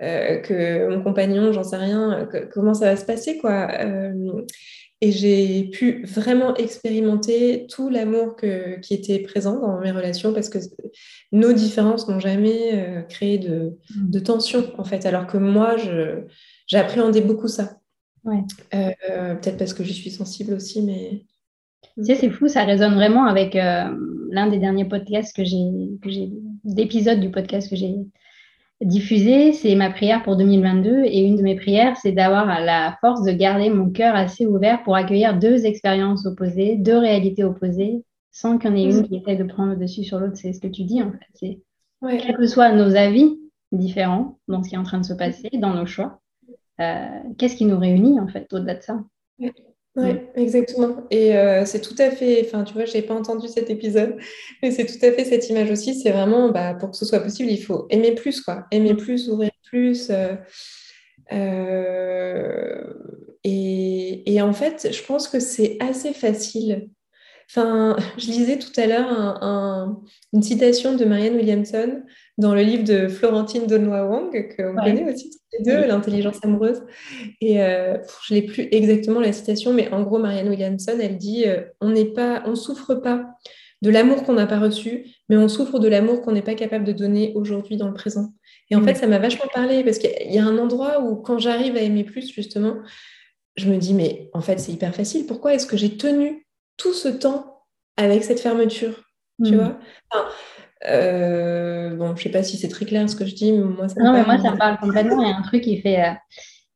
euh, 0.00 0.38
que 0.38 0.88
mon 0.88 1.02
compagnon, 1.02 1.52
j'en 1.52 1.62
sais 1.62 1.76
rien, 1.76 2.26
comment 2.52 2.72
ça 2.72 2.86
va 2.86 2.96
se 2.96 3.04
passer 3.04 3.36
quoi. 3.36 3.68
et 5.02 5.12
j'ai 5.12 5.64
pu 5.64 6.02
vraiment 6.06 6.54
expérimenter 6.56 7.66
tout 7.68 7.90
l'amour 7.90 8.36
qui 8.36 8.94
était 8.94 9.18
présent 9.18 9.60
dans 9.60 9.78
mes 9.78 9.90
relations 9.90 10.32
parce 10.32 10.48
que 10.48 10.58
nos 11.32 11.52
différences 11.52 12.08
n'ont 12.08 12.20
jamais 12.20 13.04
créé 13.10 13.36
de, 13.36 13.76
de, 13.94 14.18
tension 14.20 14.72
en 14.78 14.84
fait, 14.84 15.04
alors 15.04 15.26
que 15.26 15.36
moi 15.36 15.76
j'appréhendais 16.66 17.20
beaucoup 17.20 17.48
ça. 17.48 17.76
Peut-être 18.70 19.58
parce 19.58 19.74
que 19.74 19.84
j'y 19.84 19.94
suis 19.94 20.10
sensible 20.10 20.54
aussi, 20.54 20.80
mais 20.80 21.26
tu 21.96 22.04
sais, 22.04 22.14
c'est 22.14 22.30
fou, 22.30 22.48
ça 22.48 22.64
résonne 22.64 22.94
vraiment 22.94 23.26
avec 23.26 23.56
euh, 23.56 23.94
l'un 24.30 24.46
des 24.46 24.58
derniers 24.58 24.84
podcasts 24.84 25.34
que 25.34 25.44
j'ai, 25.44 26.30
d'épisodes 26.64 27.20
du 27.20 27.30
podcast 27.30 27.68
que 27.68 27.76
j'ai 27.76 27.96
diffusé. 28.80 29.52
C'est 29.52 29.74
ma 29.74 29.90
prière 29.90 30.22
pour 30.22 30.36
2022. 30.36 31.04
Et 31.04 31.20
une 31.20 31.36
de 31.36 31.42
mes 31.42 31.56
prières, 31.56 31.96
c'est 31.96 32.12
d'avoir 32.12 32.46
la 32.60 32.96
force 33.00 33.22
de 33.22 33.32
garder 33.32 33.70
mon 33.70 33.90
cœur 33.90 34.14
assez 34.14 34.46
ouvert 34.46 34.82
pour 34.82 34.96
accueillir 34.96 35.38
deux 35.38 35.66
expériences 35.66 36.26
opposées, 36.26 36.76
deux 36.76 36.98
réalités 36.98 37.44
opposées, 37.44 38.04
sans 38.30 38.58
qu'il 38.58 38.70
y 38.70 38.72
en 38.72 38.76
ait 38.76 38.84
une 38.84 39.06
qui 39.06 39.16
essaie 39.16 39.36
de 39.36 39.44
prendre 39.44 39.72
le 39.72 39.76
dessus 39.76 40.04
sur 40.04 40.18
l'autre. 40.18 40.36
C'est 40.36 40.52
ce 40.52 40.60
que 40.60 40.68
tu 40.68 40.84
dis, 40.84 41.02
en 41.02 41.10
fait. 41.12 41.18
C'est, 41.34 42.18
Quels 42.18 42.36
que 42.36 42.46
soient 42.46 42.72
nos 42.72 42.96
avis 42.96 43.38
différents 43.72 44.38
dans 44.48 44.62
ce 44.62 44.68
qui 44.68 44.74
est 44.74 44.78
en 44.78 44.84
train 44.84 44.98
de 44.98 45.04
se 45.04 45.14
passer, 45.14 45.50
dans 45.54 45.74
nos 45.74 45.86
choix, 45.86 46.20
euh, 46.80 47.06
qu'est-ce 47.38 47.56
qui 47.56 47.66
nous 47.66 47.78
réunit, 47.78 48.18
en 48.18 48.28
fait, 48.28 48.52
au-delà 48.52 48.74
de 48.74 48.82
ça? 48.82 49.04
Oui, 49.96 50.12
exactement. 50.36 51.04
Et 51.10 51.36
euh, 51.36 51.64
c'est 51.64 51.80
tout 51.80 51.96
à 51.98 52.10
fait, 52.10 52.42
enfin, 52.46 52.62
tu 52.62 52.74
vois, 52.74 52.84
je 52.84 52.94
n'ai 52.94 53.02
pas 53.02 53.14
entendu 53.14 53.48
cet 53.48 53.70
épisode, 53.70 54.16
mais 54.62 54.70
c'est 54.70 54.86
tout 54.86 55.04
à 55.04 55.10
fait 55.10 55.24
cette 55.24 55.48
image 55.48 55.70
aussi. 55.70 55.94
C'est 55.94 56.12
vraiment, 56.12 56.50
bah, 56.50 56.74
pour 56.74 56.92
que 56.92 56.96
ce 56.96 57.04
soit 57.04 57.20
possible, 57.20 57.50
il 57.50 57.62
faut 57.62 57.86
aimer 57.90 58.14
plus, 58.14 58.40
quoi. 58.40 58.66
Aimer 58.70 58.94
plus, 58.94 59.28
ouvrir 59.28 59.50
plus. 59.64 60.10
Euh, 60.10 60.36
euh, 61.32 62.84
et, 63.42 64.32
et, 64.32 64.40
en 64.42 64.52
fait, 64.52 64.88
je 64.92 65.02
pense 65.02 65.26
que 65.26 65.40
c'est 65.40 65.76
assez 65.80 66.12
facile. 66.12 66.88
Enfin, 67.50 67.96
je 68.16 68.26
lisais 68.26 68.58
tout 68.58 68.72
à 68.80 68.86
l'heure 68.86 69.42
une 70.32 70.42
citation 70.42 70.94
de 70.94 71.04
Marianne 71.04 71.34
Williamson 71.34 72.02
dans 72.40 72.54
le 72.54 72.62
livre 72.62 72.84
de 72.84 73.06
Florentine 73.06 73.66
Donois 73.66 74.04
Wang, 74.06 74.30
qu'on 74.56 74.74
connaît 74.74 75.12
aussi 75.12 75.30
tous 75.30 75.38
les 75.58 75.64
deux, 75.64 75.86
L'intelligence 75.86 76.38
amoureuse. 76.42 76.82
Et 77.40 77.62
euh, 77.62 77.98
je 78.26 78.34
n'ai 78.34 78.42
plus 78.42 78.66
exactement 78.72 79.20
la 79.20 79.32
citation, 79.32 79.72
mais 79.72 79.92
en 79.92 80.02
gros, 80.02 80.18
Marianne 80.18 80.48
Williamson, 80.48 80.96
elle 81.00 81.18
dit 81.18 81.44
euh, 81.46 81.62
On 81.80 81.90
n'est 81.90 82.06
pas, 82.06 82.42
on 82.46 82.54
souffre 82.54 82.94
pas 82.94 83.26
de 83.82 83.90
l'amour 83.90 84.24
qu'on 84.24 84.32
n'a 84.32 84.46
pas 84.46 84.58
reçu, 84.58 85.06
mais 85.28 85.36
on 85.36 85.48
souffre 85.48 85.78
de 85.78 85.88
l'amour 85.88 86.22
qu'on 86.22 86.32
n'est 86.32 86.42
pas 86.42 86.54
capable 86.54 86.84
de 86.84 86.92
donner 86.92 87.32
aujourd'hui 87.34 87.76
dans 87.76 87.88
le 87.88 87.94
présent. 87.94 88.32
Et 88.70 88.76
en 88.76 88.82
fait, 88.82 88.94
ça 88.94 89.06
m'a 89.06 89.18
vachement 89.18 89.48
parlé 89.52 89.84
parce 89.84 89.98
qu'il 89.98 90.32
y 90.32 90.38
a 90.38 90.44
un 90.44 90.58
endroit 90.58 91.02
où, 91.02 91.16
quand 91.16 91.38
j'arrive 91.38 91.76
à 91.76 91.80
aimer 91.80 92.04
plus, 92.04 92.32
justement, 92.32 92.76
je 93.56 93.68
me 93.70 93.76
dis 93.76 93.92
Mais 93.92 94.30
en 94.32 94.40
fait, 94.40 94.58
c'est 94.58 94.72
hyper 94.72 94.94
facile. 94.94 95.26
Pourquoi 95.26 95.54
est-ce 95.54 95.66
que 95.66 95.76
j'ai 95.76 95.96
tenu 95.96 96.46
tout 96.78 96.94
ce 96.94 97.08
temps 97.08 97.64
avec 97.96 98.24
cette 98.24 98.40
fermeture? 98.40 99.02
Tu 99.44 99.52
mm. 99.52 99.56
vois? 99.56 99.78
Euh, 100.88 101.94
bon, 101.96 102.16
je 102.16 102.22
sais 102.22 102.30
pas 102.30 102.42
si 102.42 102.56
c'est 102.56 102.68
très 102.68 102.86
clair 102.86 103.08
ce 103.08 103.16
que 103.16 103.26
je 103.26 103.34
dis, 103.34 103.52
mais 103.52 103.64
moi, 103.64 103.88
ça 103.88 104.00
me 104.00 104.04
Non, 104.04 104.12
mais 104.12 104.24
moi, 104.24 104.38
ça 104.38 104.52
me 104.52 104.56
parle 104.56 104.78
complètement. 104.78 105.22
Il 105.22 105.28
y 105.28 105.32
a 105.32 105.36
un 105.36 105.42
truc 105.42 105.62
qui 105.62 105.80
fait. 105.80 106.02
Euh, 106.02 106.12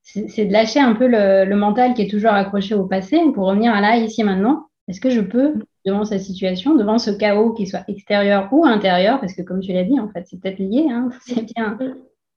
c'est 0.03 0.45
de 0.45 0.53
lâcher 0.53 0.81
un 0.81 0.95
peu 0.95 1.09
le, 1.09 1.55
mental 1.57 1.95
qui 1.95 2.03
est 2.03 2.11
toujours 2.11 2.33
accroché 2.33 2.75
au 2.75 2.87
passé 2.87 3.19
pour 3.35 3.47
revenir 3.47 3.73
à 3.73 3.81
là, 3.81 3.97
ici, 3.97 4.23
maintenant. 4.23 4.69
Est-ce 4.87 5.01
que 5.01 5.11
je 5.11 5.21
peux, 5.21 5.55
devant 5.87 6.05
cette 6.05 6.21
situation, 6.21 6.75
devant 6.75 6.99
ce 6.99 7.11
chaos 7.11 7.55
qui 7.55 7.67
soit 7.67 7.85
extérieur 7.89 8.49
ou 8.53 8.67
intérieur, 8.67 9.19
parce 9.19 9.35
que 9.35 9.43
comme 9.43 9.61
tu 9.61 9.73
l'as 9.73 9.85
dit, 9.85 9.99
en 9.99 10.09
fait, 10.11 10.25
c'est 10.27 10.39
peut-être 10.39 10.59
lié, 10.59 10.87
hein, 10.91 11.09
c'est 11.27 11.43
bien. 11.55 11.79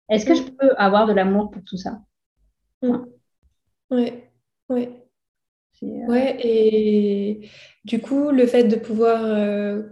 Est-ce 0.09 0.25
que 0.25 0.35
je 0.35 0.43
peux 0.43 0.73
avoir 0.77 1.05
de 1.05 1.13
l'amour 1.13 1.51
pour 1.51 1.61
tout 1.65 1.77
ça? 1.77 1.99
Oui, 2.81 2.91
oui. 3.91 4.13
Ouais. 4.69 5.06
Euh, 5.83 6.07
ouais, 6.07 6.37
et 6.43 7.49
du 7.85 7.99
coup, 8.01 8.31
le 8.31 8.47
fait 8.47 8.63
de 8.63 8.75
pouvoir 8.75 9.21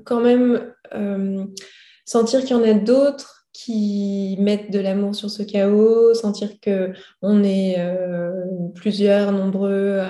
quand 0.05 0.21
même 0.21 0.73
euh, 0.93 1.45
sentir 2.05 2.41
qu'il 2.41 2.51
y 2.51 2.59
en 2.59 2.63
a 2.63 2.73
d'autres 2.73 3.47
qui 3.53 4.35
mettent 4.39 4.71
de 4.71 4.79
l'amour 4.79 5.15
sur 5.15 5.29
ce 5.29 5.41
chaos, 5.41 6.13
sentir 6.13 6.59
qu'on 6.61 7.43
est 7.43 7.75
euh, 7.79 8.31
plusieurs, 8.75 9.31
nombreux 9.31 10.01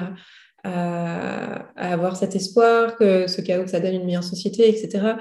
à, 0.64 1.68
avoir 1.76 2.18
cet 2.18 2.36
espoir, 2.36 2.96
que 2.96 3.28
ce 3.28 3.42
chaos, 3.42 3.68
ça 3.68 3.80
donne 3.80 3.94
une 3.94 4.06
meilleure 4.06 4.24
société, 4.24 4.68
etc. 4.68 5.16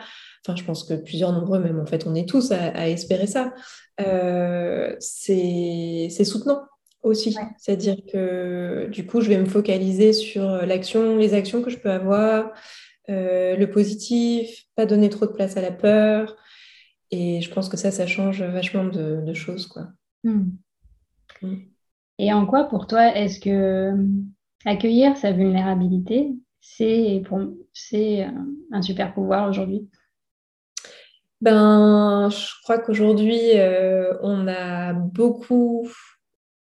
Enfin, 0.46 0.56
je 0.56 0.64
pense 0.64 0.84
que 0.84 0.94
plusieurs, 0.94 1.32
nombreux, 1.32 1.58
même 1.58 1.78
en 1.78 1.86
fait, 1.86 2.06
on 2.06 2.14
est 2.14 2.26
tous 2.26 2.50
à, 2.50 2.88
espérer 2.88 3.26
ça. 3.26 3.52
Euh, 4.00 4.96
c'est 5.00 6.08
soutenant 6.24 6.62
aussi. 7.04 7.36
C'est-à-dire 7.58 7.96
que 8.10 8.88
du 8.90 9.06
coup, 9.06 9.20
je 9.20 9.28
vais 9.28 9.38
me 9.38 9.46
focaliser 9.46 10.12
sur 10.12 10.44
l'action, 10.66 11.16
les 11.16 11.34
actions 11.34 11.62
que 11.62 11.70
je 11.70 11.78
peux 11.78 11.90
avoir, 11.90 12.52
le 13.08 13.64
positif, 13.66 14.64
pas 14.74 14.86
donner 14.86 15.10
trop 15.10 15.26
de 15.26 15.32
place 15.32 15.56
à 15.56 15.60
la 15.60 15.72
peur. 15.72 16.36
Et 17.10 17.40
je 17.40 17.50
pense 17.52 17.68
que 17.68 17.76
ça, 17.76 17.90
ça 17.90 18.06
change 18.06 18.42
vachement 18.42 18.84
de, 18.84 19.32
choses. 19.34 19.66
Quoi. 19.66 19.88
Hmm. 20.24 20.50
Hmm. 21.42 21.56
Et 22.18 22.32
en 22.32 22.46
quoi, 22.46 22.64
pour 22.64 22.86
toi, 22.86 23.14
est-ce 23.16 23.40
que 23.40 23.92
accueillir 24.64 25.16
sa 25.16 25.32
vulnérabilité, 25.32 26.34
c'est 26.60 27.22
un 28.72 28.82
super 28.82 29.14
pouvoir 29.14 29.48
aujourd'hui? 29.48 29.88
Ben, 31.40 32.30
je 32.30 32.62
crois 32.62 32.78
qu'aujourd'hui, 32.78 33.38
euh, 33.56 34.14
on 34.22 34.48
a 34.48 34.94
beaucoup, 34.94 35.86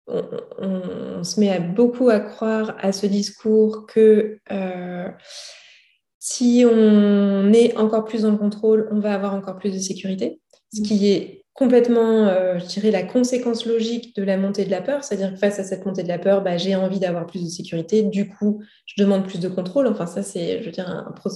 on, 0.07 1.23
se 1.23 1.39
met 1.39 1.49
à 1.49 1.59
beaucoup 1.59 2.09
à 2.09 2.19
croire 2.19 2.75
à 2.79 2.91
ce 2.91 3.05
discours 3.05 3.85
que 3.87 4.39
euh, 4.51 5.09
si 6.19 6.65
on 6.69 7.51
est 7.53 7.75
encore 7.77 8.05
plus 8.05 8.23
dans 8.23 8.31
le 8.31 8.37
contrôle, 8.37 8.87
on 8.91 8.99
va 8.99 9.13
avoir 9.13 9.33
encore 9.33 9.57
plus 9.57 9.73
de 9.73 9.79
sécurité, 9.79 10.41
ce 10.73 10.81
mmh. 10.81 10.85
qui 10.85 11.11
est 11.11 11.42
complètement, 11.53 12.27
euh, 12.27 12.57
je 12.57 12.65
dirais, 12.65 12.89
la 12.89 13.03
conséquence 13.03 13.65
logique 13.65 14.15
de 14.15 14.23
la 14.23 14.37
montée 14.37 14.65
de 14.65 14.71
la 14.71 14.81
peur. 14.81 15.03
C'est-à-dire 15.03 15.33
que 15.33 15.37
face 15.37 15.59
à 15.59 15.63
cette 15.63 15.85
montée 15.85 16.01
de 16.01 16.07
la 16.07 16.17
peur, 16.17 16.41
bah, 16.41 16.57
j'ai 16.57 16.75
envie 16.75 16.99
d'avoir 16.99 17.27
plus 17.27 17.43
de 17.43 17.49
sécurité. 17.49 18.01
Du 18.01 18.27
coup, 18.27 18.63
je 18.87 19.01
demande 19.01 19.27
plus 19.27 19.39
de 19.39 19.47
contrôle. 19.47 19.85
Enfin, 19.87 20.07
ça, 20.07 20.23
c'est, 20.23 20.61
je 20.61 20.65
veux 20.65 20.71
dire, 20.71 20.89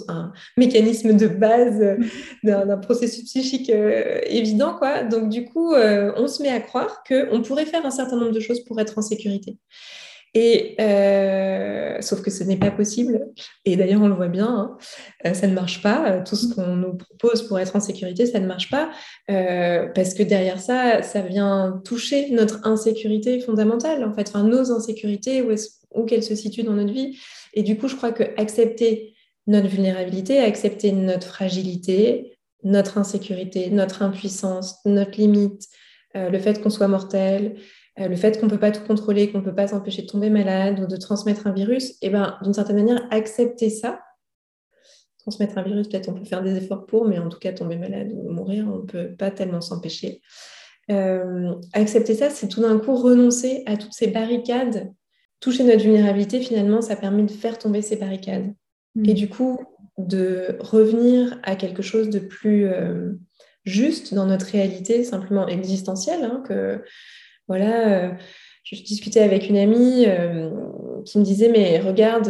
un, 0.07 0.31
mécanisme 0.57 1.15
de 1.15 1.27
base 1.27 1.81
euh, 1.81 1.97
d'un 2.43 2.77
processus 2.77 3.25
psychique 3.25 3.69
euh, 3.69 4.19
évident. 4.25 4.75
Quoi. 4.75 5.03
Donc, 5.03 5.29
du 5.29 5.45
coup, 5.45 5.73
on 5.75 6.27
se 6.27 6.41
met 6.41 6.49
à 6.49 6.61
croire 6.61 7.03
qu'on 7.07 7.41
pourrait 7.43 7.65
faire 7.65 7.85
un 7.85 7.91
certain 7.91 8.17
nombre 8.17 8.31
de 8.31 8.39
choses 8.39 8.63
pour 8.63 8.79
être 8.79 8.97
en 8.97 9.01
sécurité. 9.01 9.57
Et 10.39 10.75
euh, 10.79 11.99
sauf 11.99 12.21
que 12.21 12.29
ce 12.29 12.43
n'est 12.43 12.57
pas 12.57 12.69
possible. 12.69 13.27
Et 13.65 13.75
d'ailleurs, 13.75 14.03
on 14.03 14.07
le 14.07 14.13
voit 14.13 14.27
bien, 14.27 14.47
hein. 14.47 14.77
euh, 15.25 15.33
ça 15.33 15.47
ne 15.47 15.53
marche 15.55 15.81
pas. 15.81 16.11
Euh, 16.11 16.23
tout 16.23 16.35
ce 16.35 16.53
qu'on 16.53 16.75
nous 16.75 16.93
propose 16.93 17.47
pour 17.47 17.57
être 17.57 17.75
en 17.75 17.79
sécurité, 17.79 18.27
ça 18.27 18.39
ne 18.39 18.45
marche 18.45 18.69
pas. 18.69 18.91
parce 19.27 20.13
que 20.13 20.21
derrière 20.21 20.59
ça, 20.59 21.01
ça 21.01 21.21
vient 21.21 21.81
toucher 21.83 22.29
notre 22.29 22.67
insécurité 22.67 23.39
fondamentale, 23.39 24.03
en 24.05 24.13
fait, 24.13 24.29
enfin, 24.29 24.43
nos 24.43 24.71
insécurités, 24.71 25.41
où, 25.41 25.55
où 25.95 26.05
qu'elles 26.05 26.21
se 26.21 26.35
situent 26.35 26.61
dans 26.61 26.73
notre 26.73 26.93
vie. 26.93 27.17
Et 27.55 27.63
du 27.63 27.75
coup, 27.75 27.87
je 27.87 27.95
crois 27.95 28.11
que 28.11 28.23
accepter 28.39 29.15
notre 29.47 29.69
vulnérabilité, 29.69 30.37
accepter 30.37 30.91
notre 30.91 31.29
fragilité, 31.29 32.37
notre 32.63 32.99
insécurité, 32.99 33.71
notre 33.71 34.03
impuissance, 34.03 34.75
notre 34.85 35.17
limite, 35.17 35.63
le 36.13 36.37
fait 36.37 36.61
qu'on 36.61 36.69
soit 36.69 36.87
mortel, 36.87 37.55
le 37.97 38.15
fait 38.15 38.39
qu'on 38.39 38.45
ne 38.45 38.51
peut 38.51 38.59
pas 38.59 38.71
tout 38.71 38.83
contrôler, 38.85 39.31
qu'on 39.31 39.39
ne 39.39 39.43
peut 39.43 39.55
pas 39.55 39.67
s'empêcher 39.67 40.03
de 40.03 40.07
tomber 40.07 40.29
malade 40.29 40.79
ou 40.79 40.87
de 40.87 40.97
transmettre 40.97 41.47
un 41.47 41.51
virus, 41.51 41.91
et 41.91 41.95
eh 42.03 42.09
ben, 42.09 42.37
d'une 42.43 42.53
certaine 42.53 42.75
manière, 42.75 43.07
accepter 43.11 43.69
ça, 43.69 43.99
transmettre 45.17 45.57
un 45.57 45.63
virus, 45.63 45.87
peut-être 45.87 46.09
on 46.09 46.13
peut 46.13 46.25
faire 46.25 46.43
des 46.43 46.55
efforts 46.55 46.85
pour, 46.85 47.05
mais 47.05 47.17
en 47.19 47.27
tout 47.27 47.39
cas, 47.39 47.51
tomber 47.51 47.75
malade 47.75 48.11
ou 48.13 48.31
mourir, 48.31 48.67
on 48.71 48.77
ne 48.77 48.85
peut 48.85 49.15
pas 49.17 49.31
tellement 49.31 49.61
s'empêcher. 49.61 50.21
Euh, 50.89 51.53
accepter 51.73 52.15
ça, 52.15 52.29
c'est 52.29 52.47
tout 52.47 52.61
d'un 52.61 52.79
coup 52.79 52.95
renoncer 52.95 53.63
à 53.65 53.75
toutes 53.75 53.93
ces 53.93 54.07
barricades. 54.07 54.93
Toucher 55.39 55.63
notre 55.63 55.83
vulnérabilité, 55.83 56.39
finalement, 56.39 56.81
ça 56.81 56.95
permet 56.95 57.23
de 57.23 57.31
faire 57.31 57.57
tomber 57.57 57.81
ces 57.81 57.97
barricades. 57.97 58.53
Et 59.03 59.11
mm. 59.11 59.15
du 59.15 59.27
coup, 59.27 59.59
de 59.97 60.57
revenir 60.59 61.39
à 61.43 61.55
quelque 61.55 61.81
chose 61.81 62.09
de 62.09 62.19
plus 62.19 62.67
euh, 62.67 63.13
juste 63.65 64.13
dans 64.13 64.25
notre 64.25 64.45
réalité, 64.45 65.03
simplement 65.03 65.47
existentielle, 65.47 66.23
hein, 66.23 66.41
que 66.47 66.81
voilà, 67.47 68.05
euh, 68.05 68.11
je 68.63 68.81
discutais 68.83 69.21
avec 69.21 69.49
une 69.49 69.57
amie 69.57 70.05
euh, 70.05 70.49
qui 71.05 71.17
me 71.19 71.23
disait 71.23 71.49
mais 71.49 71.79
regarde 71.79 72.29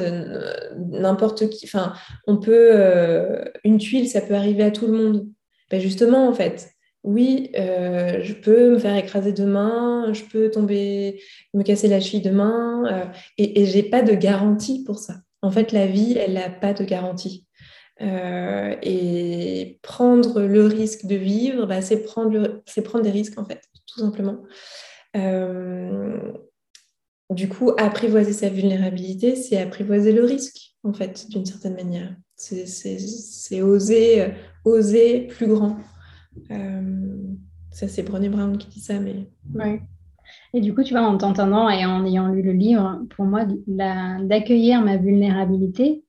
n'importe 0.92 1.50
qui, 1.50 1.66
enfin 1.66 1.94
on 2.28 2.38
peut 2.38 2.70
euh, 2.74 3.44
une 3.64 3.80
tuile 3.80 4.08
ça 4.08 4.22
peut 4.22 4.36
arriver 4.36 4.64
à 4.64 4.72
tout 4.72 4.88
le 4.88 4.94
monde. 4.94 5.28
Ben 5.72 5.82
justement 5.82 6.28
en 6.28 6.34
fait, 6.34 6.70
oui, 7.04 7.52
je 7.56 8.34
peux 8.34 8.72
me 8.72 8.80
faire 8.80 8.96
écraser 8.96 9.32
demain, 9.34 10.14
je 10.14 10.24
peux 10.24 10.50
tomber, 10.52 11.22
me 11.54 11.64
casser 11.64 11.88
la 11.88 12.00
cheville 12.00 12.22
demain, 12.22 13.12
et, 13.38 13.62
et 13.62 13.66
j'ai 13.66 13.84
pas 13.84 14.02
de 14.02 14.14
garantie 14.14 14.84
pour 14.84 15.00
ça. 15.00 15.16
En 15.42 15.52
fait, 15.52 15.72
la 15.72 15.88
vie, 15.88 16.18
elle 16.18 16.34
n'a 16.34 16.50
pas 16.50 16.74
de 16.74 16.84
garantie. 16.84 17.46
et 18.02 19.80
prendre 19.82 20.42
le 20.42 20.66
risque 20.66 21.06
de 21.06 21.16
vivre, 21.16 21.66
bah, 21.66 21.82
c'est 21.82 22.04
prendre, 22.04 22.62
prendre 22.84 23.04
des 23.04 23.12
risques, 23.12 23.40
en 23.40 23.46
fait, 23.46 23.62
tout 23.86 24.00
simplement. 24.00 24.40
Euh, 25.18 26.34
du 27.30 27.50
coup, 27.50 27.72
apprivoiser 27.78 28.34
sa 28.34 28.50
vulnérabilité, 28.50 29.36
c'est 29.36 29.62
apprivoiser 29.62 30.14
le 30.14 30.24
risque, 30.24 30.76
en 30.84 30.94
fait, 30.94 31.30
d'une 31.30 31.46
certaine 31.46 31.76
manière. 31.76 32.16
C'est 32.36 33.62
oser, 33.62 34.22
euh, 34.22 34.30
oser 34.64 35.28
plus 35.28 35.48
grand. 35.48 35.78
Euh, 36.52 37.18
ça, 37.72 37.88
c'est 37.88 38.04
Brené 38.04 38.30
Brown 38.30 38.58
qui 38.58 38.70
dit 38.70 38.80
ça, 38.80 39.00
mais... 39.00 39.30
Ouais. 39.54 39.82
Et 40.54 40.62
du 40.62 40.74
coup, 40.74 40.84
tu 40.84 40.94
vois, 40.94 41.04
en 41.04 41.18
t'entendant 41.18 41.70
et 41.70 41.86
en 41.86 42.06
ayant 42.06 42.30
lu 42.30 42.42
le 42.42 42.52
livre, 42.52 43.02
pour 43.16 43.26
moi, 43.26 43.46
d'accueillir 43.68 44.82
ma 44.82 44.98
vulnérabilité, 44.98 46.04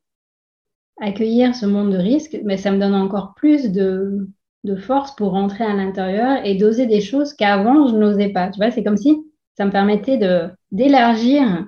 accueillir 1.00 1.54
ce 1.54 1.66
monde 1.66 1.92
de 1.92 1.98
risque, 1.98 2.38
mais 2.44 2.56
ça 2.56 2.70
me 2.70 2.78
donne 2.78 2.94
encore 2.94 3.34
plus 3.34 3.70
de, 3.70 4.28
de 4.64 4.76
force 4.76 5.14
pour 5.14 5.32
rentrer 5.32 5.64
à 5.64 5.74
l'intérieur 5.74 6.44
et 6.44 6.54
d'oser 6.54 6.86
des 6.86 7.00
choses 7.00 7.32
qu'avant 7.34 7.86
je 7.88 7.96
n'osais 7.96 8.28
pas. 8.28 8.48
Tu 8.48 8.58
vois, 8.58 8.70
c'est 8.70 8.84
comme 8.84 8.96
si 8.96 9.16
ça 9.56 9.64
me 9.64 9.70
permettait 9.70 10.16
de 10.16 10.48
d'élargir 10.70 11.66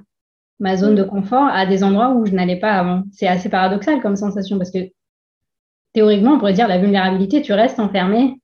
ma 0.59 0.77
zone 0.77 0.95
de 0.95 1.03
confort 1.03 1.47
à 1.47 1.67
des 1.67 1.83
endroits 1.83 2.11
où 2.11 2.27
je 2.27 2.33
n'allais 2.33 2.59
pas 2.59 2.73
avant. 2.73 3.03
C'est 3.13 3.27
assez 3.27 3.49
paradoxal 3.49 4.01
comme 4.01 4.17
sensation 4.17 4.59
parce 4.59 4.71
que 4.71 4.91
théoriquement, 5.93 6.35
on 6.35 6.39
pourrait 6.39 6.53
dire 6.53 6.69
la 6.69 6.79
vulnérabilité, 6.79 7.43
tu 7.43 7.53
restes 7.53 7.81
enfermé 7.81 8.37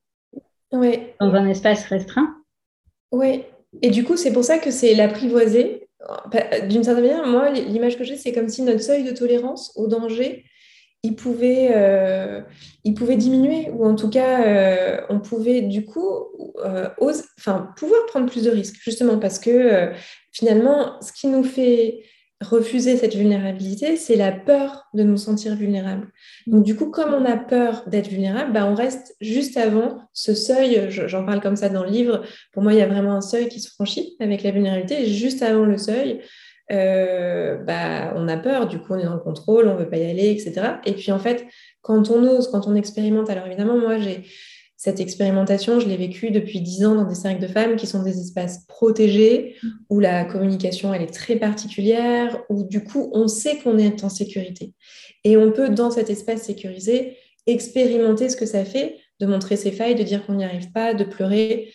oui. 0.71 0.99
dans 1.19 1.33
un 1.33 1.47
espace 1.47 1.85
restreint. 1.85 2.35
Oui, 3.11 3.43
et 3.81 3.89
du 3.89 4.03
coup, 4.03 4.17
c'est 4.17 4.33
pour 4.33 4.43
ça 4.43 4.57
que 4.57 4.71
c'est 4.71 4.95
l'apprivoiser. 4.95 5.87
D'une 6.69 6.83
certaine 6.83 7.05
manière, 7.05 7.27
moi, 7.27 7.51
l'image 7.51 7.97
que 7.97 8.03
j'ai, 8.03 8.17
c'est 8.17 8.33
comme 8.33 8.49
si 8.49 8.63
notre 8.63 8.81
seuil 8.81 9.03
de 9.03 9.11
tolérance 9.11 9.71
au 9.75 9.87
danger 9.87 10.45
il 11.07 11.15
pouvait, 11.15 11.69
euh, 11.73 12.41
il 12.83 12.93
pouvait 12.93 13.15
diminuer, 13.15 13.69
ou 13.71 13.85
en 13.85 13.95
tout 13.95 14.09
cas, 14.09 14.45
euh, 14.45 15.01
on 15.09 15.19
pouvait 15.19 15.61
du 15.61 15.85
coup 15.85 16.03
euh, 16.65 16.89
enfin, 17.37 17.69
pouvoir 17.77 18.05
prendre 18.07 18.29
plus 18.29 18.43
de 18.43 18.51
risques, 18.51 18.75
justement 18.81 19.17
parce 19.17 19.39
que 19.39 19.91
finalement, 20.33 20.99
ce 21.01 21.13
qui 21.13 21.27
nous 21.27 21.45
fait 21.45 22.03
refuser 22.41 22.97
cette 22.97 23.15
vulnérabilité, 23.15 23.95
c'est 23.95 24.17
la 24.17 24.31
peur 24.31 24.85
de 24.93 25.03
nous 25.03 25.17
sentir 25.17 25.55
vulnérables. 25.55 26.11
Donc 26.45 26.63
du 26.63 26.75
coup, 26.75 26.91
comme 26.91 27.13
on 27.13 27.25
a 27.25 27.37
peur 27.37 27.83
d'être 27.87 28.09
vulnérable, 28.09 28.51
bah, 28.51 28.65
on 28.65 28.75
reste 28.75 29.15
juste 29.21 29.55
avant 29.55 29.99
ce 30.13 30.35
seuil, 30.35 30.87
j'en 30.89 31.25
parle 31.25 31.41
comme 31.41 31.55
ça 31.55 31.69
dans 31.69 31.83
le 31.83 31.89
livre, 31.89 32.21
pour 32.51 32.63
moi, 32.63 32.73
il 32.73 32.79
y 32.79 32.81
a 32.81 32.87
vraiment 32.87 33.13
un 33.13 33.21
seuil 33.21 33.47
qui 33.47 33.61
se 33.61 33.69
franchit 33.69 34.17
avec 34.19 34.43
la 34.43 34.51
vulnérabilité, 34.51 35.07
juste 35.07 35.41
avant 35.41 35.65
le 35.65 35.77
seuil, 35.77 36.21
euh, 36.71 37.57
bah, 37.63 38.13
on 38.15 38.27
a 38.27 38.37
peur, 38.37 38.67
du 38.67 38.79
coup 38.79 38.93
on 38.93 38.99
est 38.99 39.05
dans 39.05 39.13
le 39.13 39.19
contrôle, 39.19 39.67
on 39.67 39.73
ne 39.73 39.79
veut 39.79 39.89
pas 39.89 39.97
y 39.97 40.09
aller, 40.09 40.29
etc. 40.29 40.79
Et 40.85 40.93
puis 40.93 41.11
en 41.11 41.19
fait, 41.19 41.45
quand 41.81 42.09
on 42.09 42.23
ose, 42.23 42.49
quand 42.51 42.67
on 42.67 42.75
expérimente, 42.75 43.29
alors 43.29 43.47
évidemment, 43.47 43.77
moi 43.77 43.97
j'ai 43.97 44.23
cette 44.79 44.99
expérimentation, 44.99 45.79
je 45.79 45.87
l'ai 45.87 45.97
vécue 45.97 46.29
depuis 46.29 46.61
dix 46.61 46.85
ans 46.85 46.93
dans 46.93 47.05
des 47.05 47.15
cercles 47.15 47.41
de 47.41 47.47
femmes 47.47 47.77
qui 47.77 47.87
sont 47.87 48.03
des 48.03 48.19
espaces 48.19 48.65
protégés, 48.67 49.55
où 49.89 49.99
la 49.99 50.23
communication 50.23 50.93
elle 50.93 51.01
est 51.01 51.13
très 51.13 51.35
particulière, 51.37 52.43
où 52.49 52.63
du 52.63 52.83
coup 52.83 53.09
on 53.13 53.27
sait 53.27 53.57
qu'on 53.57 53.79
est 53.79 54.03
en 54.03 54.09
sécurité. 54.09 54.73
Et 55.23 55.35
on 55.35 55.51
peut, 55.51 55.69
dans 55.69 55.89
cet 55.89 56.11
espace 56.11 56.43
sécurisé, 56.43 57.17
expérimenter 57.47 58.29
ce 58.29 58.37
que 58.37 58.45
ça 58.45 58.63
fait 58.65 58.97
de 59.19 59.25
montrer 59.25 59.55
ses 59.55 59.71
failles, 59.71 59.95
de 59.95 60.03
dire 60.03 60.25
qu'on 60.25 60.35
n'y 60.35 60.45
arrive 60.45 60.71
pas, 60.71 60.93
de 60.93 61.03
pleurer, 61.03 61.73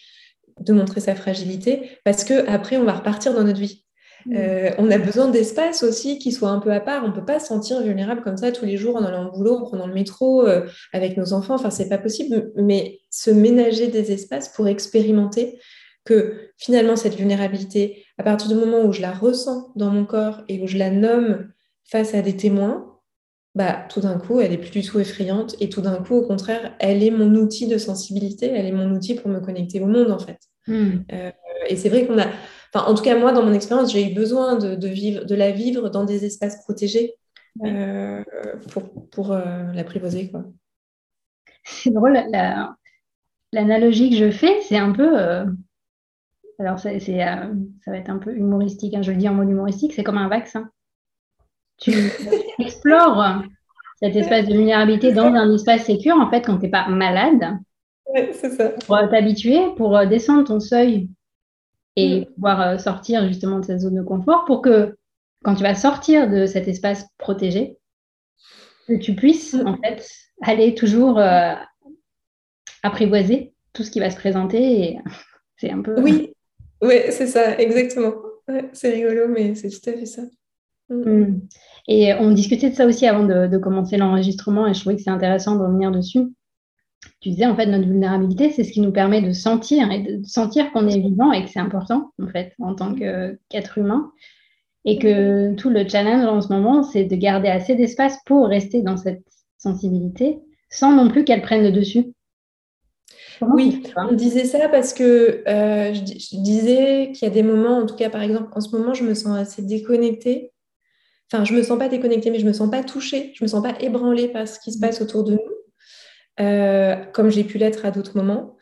de 0.61 0.73
montrer 0.73 1.01
sa 1.01 1.17
fragilité, 1.17 1.99
parce 2.05 2.23
que 2.23 2.47
après 2.49 2.77
on 2.77 2.85
va 2.85 2.93
repartir 2.93 3.35
dans 3.35 3.43
notre 3.43 3.61
vie. 3.61 3.85
Euh, 4.33 4.71
on 4.79 4.91
a 4.91 4.99
besoin 4.99 5.29
d'espace 5.29 5.83
aussi 5.83 6.19
qui 6.19 6.33
soit 6.33 6.51
un 6.51 6.61
peu 6.61 6.73
à 6.73 6.81
part. 6.81 7.05
On 7.05 7.09
ne 7.09 7.13
peut 7.13 7.25
pas 7.25 7.41
se 7.41 7.47
sentir 7.47 7.83
vulnérable 7.83 8.23
comme 8.23 8.37
ça 8.37 8.53
tous 8.53 8.65
les 8.65 8.77
jours 8.77 8.97
en 8.97 9.05
allant 9.05 9.29
au 9.29 9.33
boulot, 9.33 9.57
en 9.57 9.63
prenant 9.63 9.87
le 9.87 9.95
métro, 9.95 10.47
euh, 10.47 10.67
avec 10.93 11.17
nos 11.17 11.33
enfants. 11.33 11.55
Enfin, 11.55 11.71
c'est 11.71 11.89
pas 11.89 11.99
possible. 11.99 12.53
Mais 12.57 13.01
se 13.11 13.31
ménager 13.31 13.89
des 13.89 14.13
espaces 14.13 14.49
pour 14.49 14.69
expérimenter 14.69 15.59
que 16.05 16.51
finalement, 16.57 16.97
cette 16.97 17.15
vulnérabilité, 17.15 18.05
à 18.19 18.23
partir 18.23 18.49
du 18.49 18.55
moment 18.55 18.83
où 18.83 18.93
je 18.93 19.01
la 19.01 19.13
ressens 19.13 19.73
dans 19.77 19.91
mon 19.91 20.05
corps 20.05 20.43
et 20.49 20.61
où 20.61 20.67
je 20.67 20.79
la 20.79 20.91
nomme 20.91 21.49
face 21.85 22.15
à 22.15 22.23
des 22.23 22.37
témoins, 22.37 22.93
bah, 23.55 23.87
tout 23.91 24.01
d'un 24.01 24.19
coup, 24.19 24.41
elle 24.41 24.53
est 24.53 24.59
plus 24.59 24.71
du 24.71 24.83
tout 24.83 24.99
effrayante. 24.99 25.57
Et 25.61 25.69
tout 25.69 25.83
d'un 25.83 25.97
coup, 26.03 26.15
au 26.15 26.27
contraire, 26.27 26.75
elle 26.79 27.03
est 27.03 27.11
mon 27.11 27.35
outil 27.35 27.67
de 27.67 27.79
sensibilité, 27.79 28.47
elle 28.47 28.67
est 28.67 28.73
mon 28.73 28.91
outil 28.93 29.15
pour 29.15 29.31
me 29.31 29.41
connecter 29.41 29.81
au 29.81 29.87
monde, 29.87 30.11
en 30.11 30.19
fait. 30.19 30.39
Mm. 30.67 30.91
Euh, 31.13 31.31
et 31.69 31.77
c'est 31.77 31.89
vrai 31.89 32.07
qu'on 32.07 32.19
a 32.19 32.27
en 32.75 32.95
tout 32.95 33.03
cas, 33.03 33.19
moi, 33.19 33.33
dans 33.33 33.45
mon 33.45 33.53
expérience, 33.53 33.93
j'ai 33.93 34.11
eu 34.11 34.15
besoin 34.15 34.57
de, 34.57 34.89
vivre, 34.89 35.25
de 35.25 35.35
la 35.35 35.51
vivre 35.51 35.91
dans 35.91 36.05
des 36.05 36.25
espaces 36.25 36.63
protégés 36.63 37.15
euh, 37.65 38.23
pour, 39.11 39.33
euh, 39.33 39.73
l'apprivoiser. 39.75 40.33
C'est 41.65 41.91
drôle, 41.91 42.19
l'analogie 43.53 44.11
que 44.11 44.17
je 44.17 44.31
fais, 44.31 44.61
c'est 44.63 44.79
un 44.79 44.93
peu. 44.93 45.21
Euh, 45.21 45.45
alors, 46.59 46.79
ça 46.79 46.91
va 46.91 47.97
être 47.97 48.11
un 48.11 48.19
peu 48.19 48.35
humoristique, 48.35 48.95
hein, 48.95 49.03
je 49.03 49.11
le 49.11 49.19
dis 49.19 49.29
en 49.29 49.35
mode 49.35 49.51
humoristique, 49.51 49.93
c'est 49.93 50.05
comme 50.05 50.19
un 50.19 50.29
vaccin. 50.29 50.71
Tu 51.79 51.93
explores 52.59 53.43
cet 54.01 54.17
espace 54.17 54.47
de 54.47 54.55
vulnérabilité 54.55 55.13
dans 55.13 55.27
un 55.27 55.53
espace 55.55 55.85
sécure, 55.85 56.17
en 56.17 56.31
fait, 56.31 56.43
quand 56.43 56.57
tu 56.57 56.65
n'es 56.65 56.71
pas 56.71 56.89
malade. 56.89 57.59
c'est 58.15 58.51
ça. 58.51 58.71
Pour 58.87 58.97
t'habituer, 59.11 59.75
pour 59.77 60.07
descendre 60.07 60.45
ton 60.45 60.61
seuil 60.61 61.11
et 61.97 62.21
mm. 62.21 62.25
pouvoir 62.35 62.81
sortir 62.81 63.27
justement 63.27 63.59
de 63.59 63.65
cette 63.65 63.81
zone 63.81 63.97
de 63.97 64.03
confort 64.03 64.45
pour 64.45 64.63
que 64.63 64.97
quand 65.45 65.55
tu 65.55 65.63
vas 65.63 65.75
sortir 65.75 66.31
de 66.31 66.47
cet 66.47 66.69
espace 66.69 67.07
protégé, 67.19 67.79
que 68.89 68.95
tu 68.95 69.15
puisses 69.15 69.55
mm. 69.55 69.67
en 69.67 69.77
fait 69.77 70.09
aller 70.43 70.75
toujours 70.75 71.21
apprivoiser 72.83 73.55
tout 73.73 73.83
ce 73.83 73.91
qui 73.91 74.01
va 74.01 74.11
se 74.11 74.17
présenter. 74.17 74.83
Et 74.83 74.99
c'est 75.57 75.71
un 75.71 75.83
peu. 75.83 76.01
Oui, 76.01 76.35
oui 76.83 76.97
c'est 77.11 77.27
ça, 77.27 77.59
exactement. 77.59 78.15
c'est 78.73 78.91
rigolo, 78.91 79.29
mais 79.29 79.55
c'est 79.55 79.69
tout 79.69 79.91
à 79.91 79.93
fait 79.93 80.07
ça. 80.07 80.23
Mm. 80.89 81.41
Et 81.89 82.15
on 82.15 82.31
discutait 82.31 82.71
de 82.71 82.75
ça 82.75 82.87
aussi 82.87 83.07
avant 83.07 83.25
de, 83.25 83.59
commencer 83.59 83.97
l'enregistrement 83.97 84.67
et 84.67 84.75
je 84.75 84.81
trouvais 84.81 84.97
que 84.97 85.03
c'est 85.03 85.11
intéressant 85.11 85.57
de 85.57 85.63
revenir 85.63 85.91
dessus. 85.91 86.21
Tu 87.21 87.31
disais 87.31 87.47
en 87.47 87.57
fait 87.57 87.67
notre 87.67 87.87
vulnérabilité, 87.87 88.51
c'est 88.51 88.65
ce 88.65 88.73
qui 88.73 88.81
nous 88.81 88.93
permet 88.93 89.23
de 89.23 89.33
sentir 89.33 89.91
et 89.91 90.01
de 90.01 90.25
sentir 90.25 90.73
qu'on 90.73 90.89
est 90.89 90.99
vivant 90.99 91.33
et 91.33 91.45
que 91.45 91.51
c'est 91.51 91.61
important 91.61 92.13
en 92.23 92.29
fait 92.29 92.53
en 92.59 92.75
tant 92.75 92.95
qu'être 92.95 93.79
humain. 93.79 94.13
Et 94.85 94.99
que 94.99 95.55
tout 95.55 95.71
le 95.71 95.87
challenge 95.89 96.25
en 96.25 96.41
ce 96.41 96.53
moment, 96.53 96.83
c'est 96.83 97.05
de 97.05 97.15
garder 97.15 97.49
assez 97.49 97.77
d'espace 97.77 98.19
pour 98.27 98.49
rester 98.49 98.83
dans 98.83 98.97
cette 98.97 99.23
sensibilité 99.57 100.41
sans 100.71 100.93
non 100.93 101.09
plus 101.09 101.25
qu'elle 101.25 101.43
prenne 101.43 101.63
le 101.63 101.71
dessus. 101.71 102.13
Oui, 103.41 103.83
on 103.97 104.13
disait 104.13 104.45
ça 104.45 104.69
parce 104.69 104.93
que 104.93 105.43
euh, 105.47 105.95
je, 105.95 106.37
disais 106.37 107.13
qu'il 107.13 107.27
y 107.27 107.31
a 107.31 107.35
des 107.35 107.43
moments, 107.43 107.79
en 107.79 107.87
tout 107.87 107.97
cas 107.97 108.11
par 108.11 108.23
exemple, 108.23 108.49
en 108.55 108.61
ce 108.61 108.75
moment, 108.77 108.95
je 108.95 109.05
me 109.05 109.15
sens 109.15 109.37
assez 109.37 109.63
déconnectée. 109.63 110.53
Enfin, 111.33 111.45
je 111.45 111.55
me 111.55 111.63
sens 111.63 111.79
pas 111.79 111.89
déconnectée, 111.89 112.31
mais 112.31 112.39
je 112.39 112.47
me 112.47 112.53
sens 112.53 112.71
pas 112.71 112.83
touchée, 112.83 113.33
je 113.35 113.45
me 113.45 113.49
sens 113.49 113.63
pas 113.63 113.75
ébranlée 113.81 114.29
par 114.29 114.47
ce 114.47 114.61
qui 114.61 114.73
se 114.73 114.79
passe 114.79 115.01
autour 115.01 115.25
de 115.25 115.33
nous, 115.33 115.41
comme 116.37 117.31
j'ai 117.31 117.45
pu 117.45 117.59
l'être 117.59 117.85
à 117.85 117.91
d'autres 117.91 118.17
moments. 118.17 118.57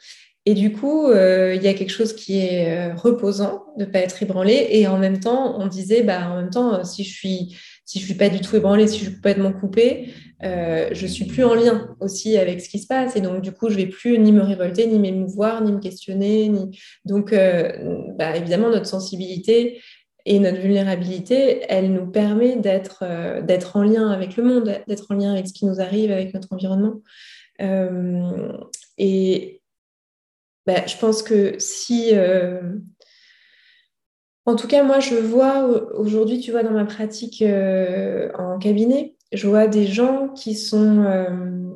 Et 0.46 0.54
du 0.54 0.72
coup, 0.72 1.06
euh, 1.06 1.54
il 1.54 1.62
y 1.62 1.68
a 1.68 1.74
quelque 1.74 1.92
chose 1.92 2.14
qui 2.14 2.38
est 2.38 2.92
reposant 2.94 3.66
de 3.76 3.84
ne 3.84 3.90
pas 3.90 3.98
être 3.98 4.22
ébranlée. 4.22 4.68
Et 4.70 4.86
en 4.86 4.98
même 4.98 5.20
temps, 5.20 5.60
on 5.60 5.66
disait, 5.66 6.02
bah, 6.02 6.30
en 6.30 6.36
même 6.36 6.50
temps, 6.50 6.82
si 6.82 7.04
je 7.04 7.12
suis 7.12 7.56
si 7.90 7.98
ne 7.98 8.04
suis 8.04 8.14
pas 8.14 8.28
du 8.28 8.40
tout 8.40 8.54
ébranlée, 8.54 8.86
si 8.86 9.04
je 9.04 9.10
peux 9.10 9.34
m'en 9.34 9.52
couper, 9.52 10.14
euh, 10.44 10.90
je 10.92 11.08
suis 11.08 11.24
plus 11.24 11.42
en 11.42 11.54
lien 11.54 11.96
aussi 11.98 12.38
avec 12.38 12.60
ce 12.60 12.68
qui 12.68 12.78
se 12.78 12.86
passe. 12.86 13.16
Et 13.16 13.20
donc, 13.20 13.42
du 13.42 13.50
coup, 13.50 13.68
je 13.68 13.74
vais 13.74 13.86
plus 13.86 14.16
ni 14.20 14.30
me 14.30 14.42
révolter, 14.42 14.86
ni 14.86 15.00
m'émouvoir, 15.00 15.60
ni 15.60 15.72
me 15.72 15.80
questionner. 15.80 16.52
Donc, 17.04 17.32
euh, 17.32 17.72
bah, 18.16 18.36
évidemment, 18.36 18.70
notre 18.70 18.86
sensibilité 18.86 19.80
et 20.24 20.38
notre 20.38 20.60
vulnérabilité, 20.60 21.62
elle 21.68 21.92
nous 21.92 22.06
permet 22.06 22.56
euh, 23.02 23.42
d'être 23.42 23.76
en 23.76 23.82
lien 23.82 24.08
avec 24.08 24.36
le 24.36 24.44
monde, 24.44 24.72
d'être 24.86 25.06
en 25.10 25.16
lien 25.16 25.32
avec 25.32 25.48
ce 25.48 25.52
qui 25.52 25.66
nous 25.66 25.80
arrive, 25.80 26.12
avec 26.12 26.32
notre 26.32 26.52
environnement. 26.52 27.00
Euh, 27.60 28.52
et 28.98 29.62
bah, 30.66 30.86
je 30.86 30.96
pense 30.96 31.22
que 31.22 31.58
si 31.58 32.14
en 34.50 34.56
tout 34.56 34.66
cas, 34.66 34.82
moi, 34.82 35.00
je 35.00 35.14
vois 35.14 35.64
aujourd'hui, 35.94 36.40
tu 36.40 36.50
vois, 36.50 36.62
dans 36.62 36.72
ma 36.72 36.84
pratique 36.84 37.42
euh, 37.42 38.32
en 38.36 38.58
cabinet, 38.58 39.16
je 39.32 39.46
vois 39.46 39.68
des 39.68 39.86
gens 39.86 40.28
qui 40.30 40.56
sont, 40.56 41.04
euh, 41.04 41.70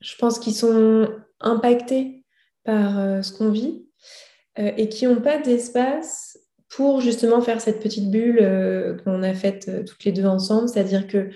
je 0.00 0.16
pense, 0.16 0.38
qui 0.38 0.52
sont 0.52 1.08
impactés 1.38 2.24
par 2.64 2.98
euh, 2.98 3.22
ce 3.22 3.32
qu'on 3.32 3.50
vit 3.50 3.86
et 4.56 4.88
qui 4.88 5.06
n'ont 5.06 5.20
pas 5.22 5.38
d'espace 5.38 6.36
pour 6.68 7.00
justement 7.00 7.40
faire 7.40 7.60
cette 7.60 7.80
petite 7.80 8.10
bulle 8.10 9.00
qu'on 9.02 9.22
a 9.22 9.32
faite 9.32 9.86
toutes 9.86 10.04
les 10.04 10.12
deux 10.12 10.26
ensemble, 10.26 10.68
c'est-à-dire 10.68 11.06
que 11.06 11.30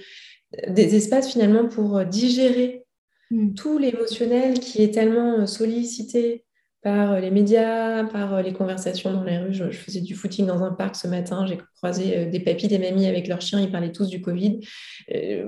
des 0.68 0.94
espaces 0.94 1.30
finalement 1.32 1.66
pour 1.66 2.04
digérer 2.04 2.83
mmh. 3.30 3.54
tout 3.54 3.78
l'émotionnel 3.78 4.60
qui 4.60 4.82
est 4.82 4.92
tellement 4.92 5.46
sollicité 5.46 6.44
par 6.84 7.12
euh, 7.12 7.18
les 7.18 7.30
médias, 7.30 8.04
par 8.04 8.34
euh, 8.34 8.42
les 8.42 8.52
conversations 8.52 9.12
dans 9.12 9.24
les 9.24 9.38
rues. 9.38 9.54
Je, 9.54 9.70
faisais 9.70 10.02
du 10.02 10.14
footing 10.14 10.46
dans 10.46 10.62
un 10.62 10.70
parc 10.70 10.94
ce 10.94 11.08
matin, 11.08 11.46
j'ai 11.46 11.58
croisé 11.78 12.16
euh, 12.16 12.30
des 12.30 12.38
papis, 12.38 12.68
des 12.68 12.78
mamies 12.78 13.06
avec 13.06 13.26
leurs 13.26 13.40
chiens, 13.40 13.58
ils 13.58 13.72
parlaient 13.72 13.90
tous 13.90 14.08
du 14.08 14.20
Covid. 14.20 14.60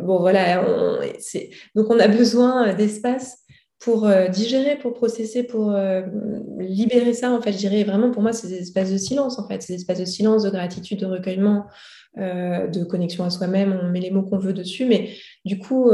bon, 0.01 0.19
voilà, 0.19 0.65
donc 1.75 1.91
on 1.91 1.99
a 2.01 2.09
besoin 2.09 2.73
d'espace 2.75 3.45
pour 3.79 4.09
digérer, 4.31 4.77
pour 4.77 4.95
processer, 4.95 5.43
pour 5.43 5.77
libérer 6.59 7.13
ça. 7.13 7.31
En 7.31 7.43
fait, 7.43 7.53
je 7.53 7.59
dirais 7.59 7.85
vraiment 7.85 8.11
pour 8.11 8.23
moi, 8.23 8.33
c'est 8.33 8.49
des 8.49 8.63
espaces 8.63 8.91
de 8.91 8.97
silence, 8.97 9.39
en 9.39 9.47
fait, 9.47 9.65
des 9.69 9.75
espaces 9.75 10.01
de 10.01 10.07
silence, 10.07 10.45
de 10.45 10.51
gratitude, 10.51 11.01
de 11.01 11.07
recueillement, 11.07 11.67
de 12.17 12.85
connexion 12.85 13.25
à 13.25 13.31
soi-même. 13.31 13.79
On 13.83 13.91
met 13.91 14.01
les 14.01 14.11
mots 14.11 14.23
qu'on 14.23 14.39
veut 14.39 14.55
dessus, 14.55 14.87
mais 14.87 15.11
du 15.45 15.59
coup, 15.59 15.91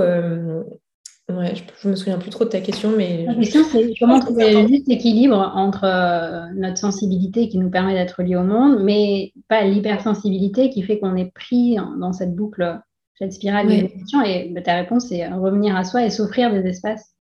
Ouais, 1.28 1.54
je, 1.54 1.62
ne 1.86 1.92
me 1.92 1.96
souviens 1.96 2.18
plus 2.18 2.30
trop 2.30 2.44
de 2.44 2.50
ta 2.50 2.60
question, 2.60 2.92
mais. 2.96 3.24
La 3.26 3.34
question, 3.34 3.62
c'est 3.64 3.94
comment 3.98 4.20
trouver 4.20 4.62
le 4.62 4.68
juste 4.68 4.88
équilibre 4.88 5.52
entre 5.54 5.84
euh, 5.84 6.46
notre 6.54 6.78
sensibilité 6.78 7.48
qui 7.48 7.58
nous 7.58 7.70
permet 7.70 7.94
d'être 7.94 8.22
lié 8.22 8.36
au 8.36 8.42
monde, 8.42 8.82
mais 8.82 9.32
pas 9.48 9.64
l'hypersensibilité 9.64 10.68
qui 10.70 10.82
fait 10.82 10.98
qu'on 10.98 11.16
est 11.16 11.32
pris 11.32 11.76
dans 11.98 12.12
cette 12.12 12.34
boucle, 12.34 12.80
cette 13.18 13.32
spirale 13.32 13.68
l'émotion. 13.68 14.22
Et 14.22 14.50
bah, 14.50 14.62
ta 14.62 14.74
réponse, 14.74 15.08
c'est 15.08 15.26
revenir 15.28 15.76
à 15.76 15.84
soi 15.84 16.04
et 16.04 16.10
s'offrir 16.10 16.52
des 16.52 16.68
espaces 16.68 17.14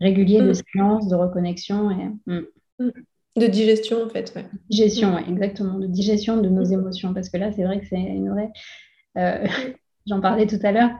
réguliers 0.00 0.40
de 0.40 0.50
mm. 0.50 0.54
silence, 0.54 1.08
de 1.08 1.14
reconnexion. 1.14 1.90
Et... 1.90 2.30
Mm. 2.30 2.46
Mm. 2.80 2.90
De 3.36 3.46
digestion, 3.46 4.02
en 4.02 4.08
fait. 4.08 4.32
Ouais. 4.34 4.46
Digestion, 4.70 5.14
oui, 5.14 5.22
exactement. 5.30 5.78
De 5.78 5.86
digestion 5.86 6.38
de 6.38 6.48
nos 6.48 6.64
émotions. 6.64 7.14
Parce 7.14 7.28
que 7.28 7.36
là, 7.36 7.52
c'est 7.52 7.64
vrai 7.64 7.80
que 7.80 7.86
c'est 7.86 7.96
une 7.96 8.30
vraie. 8.30 8.50
Euh, 9.18 9.46
j'en 10.06 10.20
parlais 10.20 10.46
tout 10.46 10.58
à 10.62 10.72
l'heure. 10.72 10.90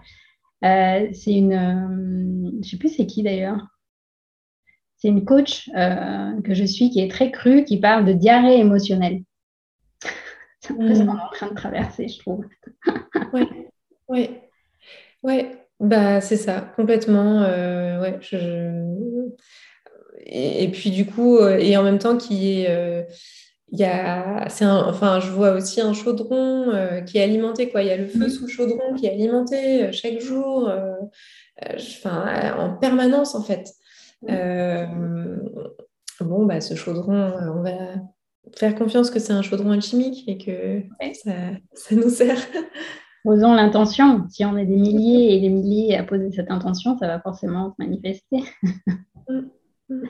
Euh, 0.65 1.09
c'est 1.13 1.33
une, 1.33 1.53
euh, 1.53 2.51
je 2.53 2.57
ne 2.59 2.63
sais 2.63 2.77
plus 2.77 2.89
c'est 2.89 3.07
qui 3.07 3.23
d'ailleurs. 3.23 3.67
C'est 4.97 5.09
une 5.09 5.25
coach 5.25 5.69
euh, 5.77 6.41
que 6.43 6.55
je 6.55 6.65
suis 6.65 6.91
qui 6.91 7.01
est 7.01 7.11
très 7.11 7.31
crue, 7.31 7.65
qui 7.65 7.79
parle 7.79 8.07
de 8.07 8.13
diarrhée 8.13 8.59
émotionnelle. 8.59 9.23
c'est 10.61 10.73
un 10.73 10.77
peu 10.77 10.95
ce 10.95 11.01
qu'on 11.01 11.17
est 11.17 11.21
en 11.21 11.31
train 11.31 11.49
de 11.49 11.55
traverser, 11.55 12.09
je 12.09 12.19
trouve. 12.19 12.45
oui, 13.33 13.43
oui, 14.09 14.31
oui. 15.23 15.47
Bah, 15.79 16.23
c'est 16.23 16.39
ça, 16.39 16.73
complètement. 16.75 17.41
ouais, 17.41 18.19
et, 20.25 20.71
puis 20.71 20.91
du 20.91 21.05
coup, 21.05 21.39
et 21.47 21.77
en 21.77 21.83
même 21.83 21.99
temps 21.99 22.17
qui 22.17 22.63
est 22.63 23.07
il 23.73 23.81
y 23.81 23.85
a, 23.85 24.47
enfin, 24.47 25.19
je 25.21 25.31
vois 25.31 25.53
aussi 25.53 25.81
un 25.81 25.93
chaudron 25.93 26.71
euh, 26.71 27.01
qui 27.01 27.19
est 27.19 27.23
alimenté, 27.23 27.69
quoi. 27.69 27.83
Il 27.83 27.89
y 27.89 27.91
a 27.91 27.97
le 27.97 28.07
feu 28.07 28.29
sous 28.29 28.45
le 28.45 28.51
chaudron 28.51 28.95
qui 28.95 29.07
est 29.07 29.13
alimenté 29.13 29.85
euh, 29.85 29.93
chaque 29.93 30.21
jour, 30.21 30.69
euh, 30.69 30.95
enfin, 31.75 32.55
en 32.59 32.77
permanence, 32.77 33.35
en 33.35 33.43
fait. 33.43 33.73
bon, 36.21 36.47
bah, 36.47 36.61
ce 36.61 36.75
chaudron, 36.75 37.33
on 37.57 37.63
va 37.63 37.97
faire 38.57 38.77
confiance 38.77 39.11
que 39.11 39.19
c'est 39.19 39.33
un 39.33 39.43
chaudron 39.43 39.73
alchimique 39.73 40.29
et 40.29 40.39
que 40.39 40.83
ça, 41.15 41.33
ça, 41.75 41.95
nous 41.97 42.09
sert. 42.09 42.39
Posons 43.25 43.55
l'intention. 43.55 44.27
Si 44.31 44.45
on 44.45 44.57
est 44.57 44.67
des 44.67 44.77
milliers 44.77 45.35
et 45.35 45.41
des 45.41 45.49
milliers 45.49 45.97
à 45.97 46.05
poser 46.05 46.31
cette 46.31 46.53
intention, 46.53 46.97
ça 46.99 47.09
va 47.09 47.21
forcément 47.21 47.71
se 47.71 47.85
manifester. 47.85 48.45
Mm, 49.29 49.49
mm. 49.89 50.09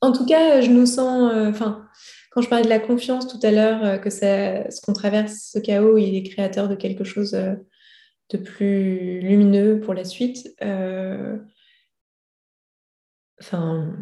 en 0.00 0.10
tout 0.10 0.26
cas, 0.26 0.60
je 0.60 0.70
nous 0.70 0.86
sens, 0.86 1.32
enfin 1.48 1.86
quand 2.38 2.42
je 2.42 2.48
parlais 2.50 2.64
de 2.64 2.68
la 2.68 2.78
confiance 2.78 3.26
tout 3.26 3.40
à 3.42 3.50
l'heure, 3.50 3.84
euh, 3.84 3.98
que 3.98 4.10
ce 4.10 4.80
qu'on 4.80 4.92
traverse, 4.92 5.50
ce 5.52 5.58
chaos, 5.58 5.98
il 5.98 6.14
est 6.14 6.22
créateur 6.22 6.68
de 6.68 6.76
quelque 6.76 7.02
chose 7.02 7.34
euh, 7.34 7.56
de 8.30 8.38
plus 8.38 9.18
lumineux 9.18 9.80
pour 9.80 9.92
la 9.92 10.04
suite. 10.04 10.54
Euh, 10.62 11.36
enfin, 13.40 13.92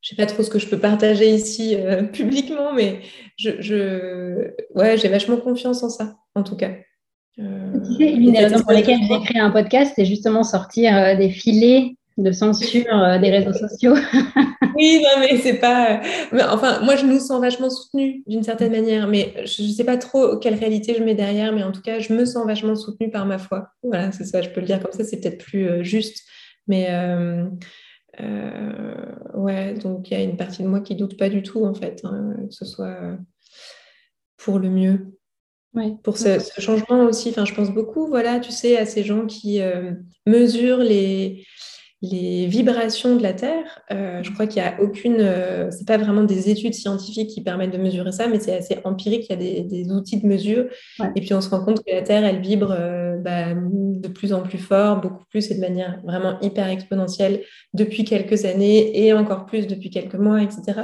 je 0.00 0.14
ne 0.14 0.16
sais 0.16 0.16
pas 0.16 0.24
trop 0.24 0.42
ce 0.42 0.48
que 0.48 0.58
je 0.58 0.66
peux 0.66 0.78
partager 0.78 1.28
ici 1.28 1.76
publiquement, 2.14 2.72
mais 2.72 3.02
je, 3.36 4.50
ouais, 4.74 4.96
j'ai 4.96 5.08
vachement 5.08 5.36
confiance 5.36 5.82
en 5.82 5.90
ça, 5.90 6.16
en 6.34 6.42
tout 6.42 6.56
cas. 6.56 6.72
tu 7.36 7.42
sais, 7.98 8.12
une 8.12 8.32
des 8.32 8.46
raisons 8.46 8.62
pour 8.62 8.72
lesquelles 8.72 9.02
j'ai 9.06 9.20
créé 9.26 9.40
un 9.40 9.50
podcast, 9.50 9.92
c'est 9.94 10.06
justement 10.06 10.42
sortir 10.42 11.18
des 11.18 11.28
filets 11.28 11.97
de 12.18 12.32
censure 12.32 13.18
des 13.20 13.30
réseaux 13.30 13.52
sociaux. 13.52 13.94
oui, 14.78 15.02
non, 15.02 15.20
mais 15.20 15.38
c'est 15.38 15.54
pas. 15.54 16.00
enfin, 16.50 16.80
moi, 16.82 16.96
je 16.96 17.04
nous 17.04 17.18
sens 17.18 17.40
vachement 17.40 17.70
soutenus 17.70 18.22
d'une 18.26 18.42
certaine 18.42 18.72
manière, 18.72 19.08
mais 19.08 19.34
je 19.44 19.62
ne 19.62 19.68
sais 19.68 19.84
pas 19.84 19.96
trop 19.96 20.36
quelle 20.38 20.54
réalité 20.54 20.94
je 20.96 21.02
mets 21.02 21.14
derrière, 21.14 21.52
mais 21.52 21.62
en 21.62 21.72
tout 21.72 21.82
cas, 21.82 21.98
je 21.98 22.12
me 22.12 22.24
sens 22.24 22.46
vachement 22.46 22.74
soutenue 22.76 23.10
par 23.10 23.26
ma 23.26 23.38
foi. 23.38 23.70
Voilà, 23.82 24.12
c'est 24.12 24.24
ça, 24.24 24.42
je 24.42 24.50
peux 24.50 24.60
le 24.60 24.66
dire 24.66 24.80
comme 24.80 24.92
ça, 24.92 25.04
c'est 25.04 25.20
peut-être 25.20 25.44
plus 25.44 25.68
euh, 25.68 25.82
juste. 25.82 26.24
Mais 26.66 26.88
euh, 26.90 27.44
euh, 28.20 28.94
ouais, 29.34 29.74
donc 29.74 30.10
il 30.10 30.18
y 30.18 30.20
a 30.20 30.22
une 30.22 30.36
partie 30.36 30.62
de 30.62 30.68
moi 30.68 30.80
qui 30.80 30.94
doute 30.94 31.16
pas 31.16 31.28
du 31.28 31.42
tout, 31.42 31.64
en 31.64 31.74
fait, 31.74 32.00
hein, 32.04 32.34
que 32.48 32.54
ce 32.54 32.64
soit 32.64 32.98
pour 34.36 34.58
le 34.58 34.70
mieux. 34.70 35.14
Ouais. 35.74 35.92
Pour 36.02 36.16
ce, 36.16 36.38
ce, 36.38 36.60
changement 36.60 37.04
aussi, 37.04 37.30
enfin, 37.30 37.44
je 37.44 37.54
pense 37.54 37.70
beaucoup, 37.70 38.06
voilà, 38.06 38.40
tu 38.40 38.50
sais, 38.52 38.76
à 38.78 38.86
ces 38.86 39.04
gens 39.04 39.26
qui 39.26 39.60
mesurent 40.26 40.78
les 40.78 41.44
les 42.00 42.46
vibrations 42.46 43.16
de 43.16 43.22
la 43.22 43.32
Terre, 43.32 43.80
euh, 43.90 44.22
je 44.22 44.30
crois 44.32 44.46
qu'il 44.46 44.62
n'y 44.62 44.68
a 44.68 44.80
aucune, 44.80 45.16
euh, 45.18 45.68
c'est 45.72 45.86
pas 45.86 45.96
vraiment 45.96 46.22
des 46.22 46.48
études 46.48 46.74
scientifiques 46.74 47.30
qui 47.30 47.42
permettent 47.42 47.72
de 47.72 47.78
mesurer 47.78 48.12
ça, 48.12 48.28
mais 48.28 48.38
c'est 48.38 48.54
assez 48.54 48.78
empirique, 48.84 49.26
il 49.28 49.32
y 49.32 49.58
a 49.58 49.62
des, 49.64 49.90
outils 49.90 50.20
de 50.20 50.26
mesure, 50.26 50.66
et 51.16 51.20
puis 51.20 51.34
on 51.34 51.40
se 51.40 51.50
rend 51.50 51.64
compte 51.64 51.84
que 51.84 51.90
la 51.90 52.02
Terre, 52.02 52.24
elle 52.24 52.40
vibre 52.40 52.70
euh, 52.70 53.16
bah, 53.16 53.54
de 53.54 54.08
plus 54.08 54.32
en 54.32 54.42
plus 54.42 54.58
fort, 54.58 55.00
beaucoup 55.00 55.24
plus 55.28 55.50
et 55.50 55.56
de 55.56 55.60
manière 55.60 56.00
vraiment 56.04 56.38
hyper 56.40 56.68
exponentielle 56.68 57.42
depuis 57.74 58.04
quelques 58.04 58.44
années 58.44 59.04
et 59.04 59.12
encore 59.12 59.46
plus 59.46 59.66
depuis 59.66 59.90
quelques 59.90 60.14
mois, 60.14 60.40
etc. 60.40 60.82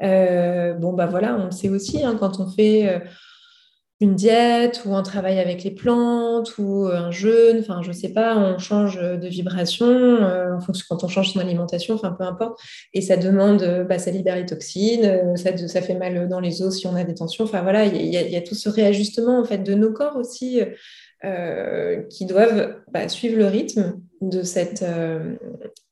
bon, 0.00 0.92
bah 0.92 1.06
voilà, 1.06 1.36
on 1.36 1.46
le 1.46 1.50
sait 1.50 1.68
aussi, 1.68 2.04
hein, 2.04 2.16
quand 2.18 2.38
on 2.38 2.48
fait 2.48 3.02
une 4.00 4.16
diète 4.16 4.82
ou 4.84 4.94
un 4.94 5.02
travail 5.02 5.38
avec 5.38 5.62
les 5.62 5.70
plantes 5.70 6.58
ou 6.58 6.86
un 6.86 7.10
jeûne, 7.10 7.58
enfin 7.60 7.80
je 7.82 7.92
sais 7.92 8.12
pas, 8.12 8.36
on 8.36 8.58
change 8.58 9.00
de 9.00 9.28
vibration 9.28 9.86
euh, 9.86 10.56
en 10.56 10.60
fonction 10.60 10.84
quand 10.88 11.04
on 11.04 11.08
change 11.08 11.32
son 11.32 11.40
alimentation, 11.40 11.94
enfin 11.94 12.10
peu 12.10 12.24
importe, 12.24 12.60
et 12.92 13.00
ça 13.00 13.16
demande, 13.16 13.62
euh, 13.62 13.84
bah, 13.84 13.98
ça 13.98 14.10
libère 14.10 14.36
les 14.36 14.46
toxines, 14.46 15.04
euh, 15.04 15.36
ça, 15.36 15.56
ça, 15.56 15.80
fait 15.80 15.94
mal 15.94 16.28
dans 16.28 16.40
les 16.40 16.60
os 16.62 16.76
si 16.76 16.86
on 16.86 16.96
a 16.96 17.04
des 17.04 17.14
tensions, 17.14 17.44
enfin 17.44 17.62
voilà, 17.62 17.84
il 17.86 18.06
y, 18.06 18.36
a 18.36 18.40
tout 18.42 18.56
ce 18.56 18.68
réajustement 18.68 19.38
en 19.38 19.44
fait 19.44 19.58
de 19.58 19.74
nos 19.74 19.92
corps 19.92 20.16
aussi 20.16 20.60
qui 22.10 22.26
doivent 22.26 22.82
bah, 22.92 23.08
suivre 23.08 23.38
le 23.38 23.46
rythme 23.46 23.98
de 24.20 24.42
cette, 24.42 24.84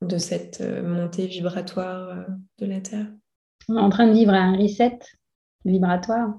de 0.02 0.18
cette 0.18 0.62
montée 0.84 1.26
vibratoire 1.26 2.26
de 2.58 2.66
la 2.66 2.80
Terre. 2.80 3.06
On 3.70 3.78
est 3.78 3.80
en 3.80 3.88
train 3.88 4.08
de 4.08 4.12
vivre 4.12 4.34
un 4.34 4.56
reset 4.58 4.98
vibratoire. 5.64 6.34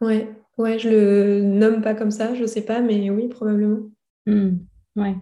Ouais, 0.00 0.28
ouais, 0.58 0.78
je 0.78 0.88
le 0.88 1.42
nomme 1.42 1.82
pas 1.82 1.94
comme 1.94 2.10
ça, 2.10 2.34
je 2.34 2.44
sais 2.46 2.64
pas, 2.64 2.80
mais 2.80 3.10
oui, 3.10 3.28
probablement. 3.28 3.80
Hmm, 4.26 4.58
ouais. 4.96 5.16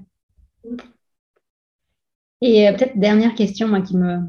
Et 2.41 2.69
euh, 2.69 2.73
peut-être 2.77 2.97
dernière 2.97 3.35
question, 3.35 3.67
moi, 3.67 3.81
qui 3.81 3.97
me 3.97 4.21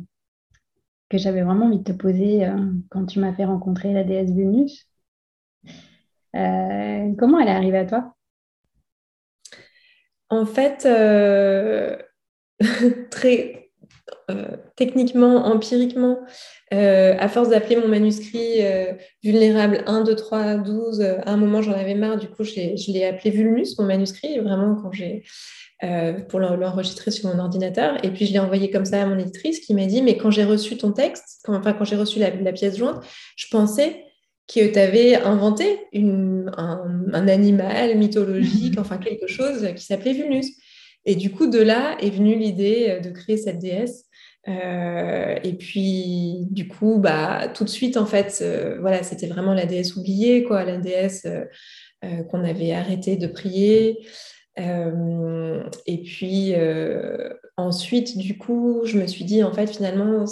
que 1.10 1.18
j'avais 1.18 1.42
vraiment 1.42 1.66
envie 1.66 1.80
de 1.80 1.84
te 1.84 1.92
poser 1.92 2.46
euh, 2.46 2.72
quand 2.90 3.06
tu 3.08 3.20
m'as 3.20 3.34
fait 3.34 3.46
rencontrer 3.46 3.92
la 3.94 4.04
déesse 4.04 4.32
Vénus. 4.32 4.88
Euh, 6.36 7.14
comment 7.18 7.40
elle 7.40 7.48
est 7.48 7.52
arrivée 7.52 7.78
à 7.80 7.86
toi? 7.86 8.16
En 10.30 10.46
fait, 10.46 10.86
très 13.10 13.65
euh, 14.32 14.58
techniquement, 14.76 15.46
empiriquement, 15.46 16.20
euh, 16.74 17.16
à 17.20 17.30
force 17.30 17.50
d'appeler 17.50 17.76
mon 17.76 17.88
manuscrit 17.88 18.62
euh, 18.62 18.94
vulnérable 19.24 19.84
1, 19.86 20.04
2, 20.04 20.16
3, 20.16 20.56
12, 20.56 21.02
à 21.02 21.32
un 21.32 21.38
moment 21.38 21.62
j'en 21.62 21.74
avais 21.74 21.94
marre, 21.94 22.18
du 22.18 22.28
coup 22.28 22.44
je 22.44 22.92
l'ai 22.92 23.06
appelé 23.06 23.30
Vulnus, 23.30 23.78
mon 23.78 23.86
manuscrit, 23.86 24.40
vraiment 24.40 24.76
quand 24.76 24.92
j'ai 24.92 25.24
pour 26.30 26.40
l'enregistrer 26.40 27.12
sur 27.12 27.30
mon 27.30 27.38
ordinateur. 27.38 28.04
Et 28.04 28.10
puis 28.10 28.26
je 28.26 28.34
l'ai 28.34 28.40
envoyé 28.40 28.72
comme 28.72 28.86
ça 28.86 29.04
à 29.04 29.06
mon 29.06 29.20
éditrice 29.20 29.60
qui 29.60 29.76
m'a 29.76 29.86
dit, 29.86 30.02
mais 30.02 30.18
quand 30.18 30.32
j'ai 30.32 30.44
reçu 30.44 30.78
ton 30.78 30.92
texte, 30.92 31.42
quand, 31.44 31.54
enfin 31.54 31.74
quand 31.74 31.86
j'ai 31.86 31.98
reçu 31.98 32.18
la, 32.18 32.32
pièce 32.54 32.78
jointe, 32.78 33.04
je 33.36 33.46
pensais 33.52 34.04
que 34.48 34.72
tu 34.72 34.80
avais 34.80 35.16
inventé 35.16 35.82
une, 35.92 36.52
un, 36.58 36.82
un, 37.14 37.28
animal 37.28 37.96
mythologique, 37.98 38.76
enfin 38.80 38.98
quelque 38.98 39.28
chose 39.28 39.68
qui 39.76 39.84
s'appelait 39.84 40.14
Vulnus. 40.14 40.48
Et 41.06 41.16
du 41.16 41.32
coup, 41.32 41.48
de 41.48 41.60
là 41.60 41.98
est 42.00 42.10
venue 42.10 42.36
l'idée 42.36 42.88
euh, 42.90 43.00
de 43.00 43.10
créer 43.12 43.38
cette 43.38 43.60
déesse. 43.60 44.06
Euh, 44.48 45.36
et 45.44 45.54
puis, 45.54 46.48
du 46.52 46.68
coup, 46.68 47.00
bah, 47.00 47.48
tout 47.54 47.64
de 47.64 47.70
suite, 47.70 47.98
en 47.98 48.06
fait, 48.06 48.40
euh, 48.42 48.78
voilà, 48.80 49.04
c'était 49.04 49.28
vraiment 49.28 49.54
la 49.54 49.66
déesse 49.66 49.96
oubliée, 49.96 50.44
quoi, 50.44 50.64
la 50.64 50.78
déesse 50.78 51.28
qu'on 52.30 52.44
avait 52.44 52.72
arrêté 52.72 53.16
de 53.16 53.26
prier. 53.26 54.06
et 54.58 56.04
puis, 56.04 56.54
ensuite, 57.58 58.16
du 58.16 58.38
coup, 58.38 58.82
je 58.86 59.00
me 59.00 59.08
suis 59.08 59.26
dit, 59.26 59.44
en 59.44 59.52
fait, 59.52 59.66
finalement, 59.66 60.26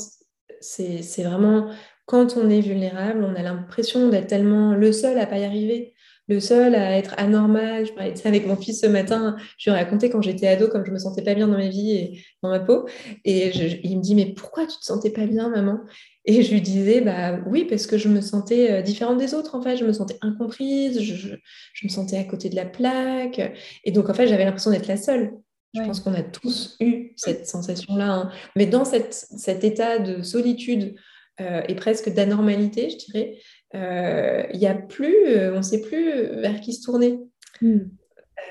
c'est 0.62 1.24
vraiment 1.24 1.72
quand 2.06 2.38
on 2.38 2.50
est 2.50 2.62
vulnérable, 2.62 3.24
on 3.24 3.36
a 3.36 3.42
l'impression 3.42 4.10
d'être 4.10 4.28
tellement 4.28 4.76
le 4.76 4.92
seul 4.92 5.18
à 5.18 5.26
pas 5.26 5.40
y 5.40 5.46
arriver 5.46 5.93
le 6.28 6.40
seul 6.40 6.76
à 6.76 6.98
être 6.98 7.14
anormal. 7.18 7.86
Je 7.86 7.94
parlais 7.94 8.14
de 8.14 8.18
ça 8.18 8.30
avec 8.30 8.48
mon 8.48 8.56
fils 8.56 8.82
ce 8.82 8.88
matin. 8.88 9.36
Je 9.58 9.70
lui 9.70 9.78
ai 9.78 9.80
raconté 9.80 10.10
quand 10.10 10.22
j'étais 10.22 10.48
ado, 10.48 10.68
comme 10.68 10.86
je 10.86 10.92
me 10.92 10.98
sentais 10.98 11.22
pas 11.22 11.34
bien 11.34 11.48
dans 11.48 11.58
ma 11.58 11.68
vie 11.68 11.92
et 11.92 12.24
dans 12.42 12.50
ma 12.50 12.60
peau. 12.60 12.88
Et 13.26 13.52
il 13.84 13.98
me 13.98 14.02
dit, 14.02 14.16
mais 14.16 14.34
pourquoi 14.34 14.66
tu 14.66 14.78
te 14.78 14.86
sentais 14.86 15.10
pas 15.10 15.26
bien, 15.26 15.50
maman? 15.50 15.80
Et 16.26 16.42
je 16.42 16.52
lui 16.54 16.62
disais, 16.62 17.02
bah 17.02 17.40
oui, 17.48 17.66
parce 17.66 17.86
que 17.86 17.98
je 17.98 18.08
me 18.08 18.22
sentais 18.22 18.72
euh, 18.72 18.82
différente 18.82 19.18
des 19.18 19.34
autres, 19.34 19.56
en 19.56 19.62
fait. 19.62 19.76
Je 19.76 19.84
me 19.84 19.92
sentais 19.92 20.18
incomprise, 20.22 21.02
je, 21.02 21.36
me 21.84 21.90
sentais 21.90 22.18
à 22.18 22.24
côté 22.24 22.50
de 22.50 22.56
la 22.56 22.66
plaque. 22.66 23.42
Et 23.84 23.92
donc, 23.92 24.10
en 24.10 24.14
fait, 24.14 24.28
j'avais 24.28 24.46
l'impression 24.46 24.72
d'être 24.72 24.88
la 24.88 24.98
seule. 24.98 25.34
Je 25.74 25.82
pense 25.82 26.02
qu'on 26.02 26.14
a 26.14 26.22
tous 26.22 26.78
eu 26.80 27.14
cette 27.16 27.48
sensation-là. 27.48 28.14
Hein. 28.14 28.32
Mais 28.56 28.68
dans 28.68 28.86
cet 28.86 29.64
état 29.64 29.98
de 29.98 30.22
solitude 30.22 30.96
euh, 31.42 31.64
et 31.68 31.74
presque 31.74 32.14
d'anormalité, 32.14 32.92
je 32.92 32.98
dirais, 32.98 33.38
il 33.74 34.60
y 34.60 34.68
a 34.68 34.76
plus, 34.76 35.28
euh, 35.28 35.54
on 35.54 35.58
ne 35.58 35.62
sait 35.62 35.82
plus 35.82 36.26
vers 36.40 36.60
qui 36.62 36.74
se 36.74 36.84
tourner. 36.84 37.20
Hmm. 37.62 37.80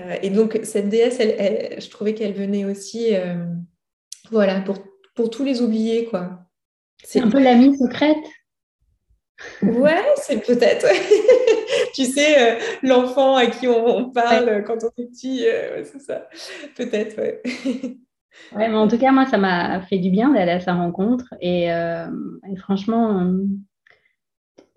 Euh, 0.01 0.17
et 0.23 0.31
donc, 0.31 0.59
cette 0.65 0.89
déesse, 0.89 1.21
elle, 1.21 1.81
je 1.81 1.91
trouvais 1.91 2.15
qu'elle 2.15 2.33
venait 2.33 2.65
aussi 2.65 3.13
voilà, 4.31 4.61
pour, 4.61 4.79
pour 5.15 5.31
tous 5.31 5.45
les 5.45 5.61
oubliés. 5.63 6.07
quoi. 6.07 6.41
C'est 7.03 7.21
un 7.21 7.29
peu 7.29 7.43
l'amie 7.43 7.77
secrète. 7.77 8.17
Ouais, 9.63 10.05
c'est 10.17 10.45
peut-être. 10.45 10.87
tu 11.95 12.05
sais, 12.05 12.59
l'enfant 12.83 13.35
à 13.35 13.47
qui 13.47 13.67
on, 13.67 14.11
parle 14.11 14.63
quand 14.65 14.79
on 14.85 15.03
est 15.03 15.07
petit, 15.07 15.45
c'est 15.85 16.01
ça. 16.01 16.29
Peut-être, 16.77 17.19
ouais. 17.19 17.43
ouais, 18.57 18.69
mais 18.69 18.75
en 18.75 18.87
tout 18.87 18.99
cas, 18.99 19.11
moi, 19.11 19.27
ça 19.27 19.37
m'a 19.37 19.83
fait 19.83 19.99
du 19.99 20.11
bien 20.11 20.31
d'aller 20.31 20.53
à 20.53 20.61
sa 20.61 20.75
rencontre. 20.75 21.35
Et, 21.41 21.65
et 21.65 22.57
franchement, 22.57 23.35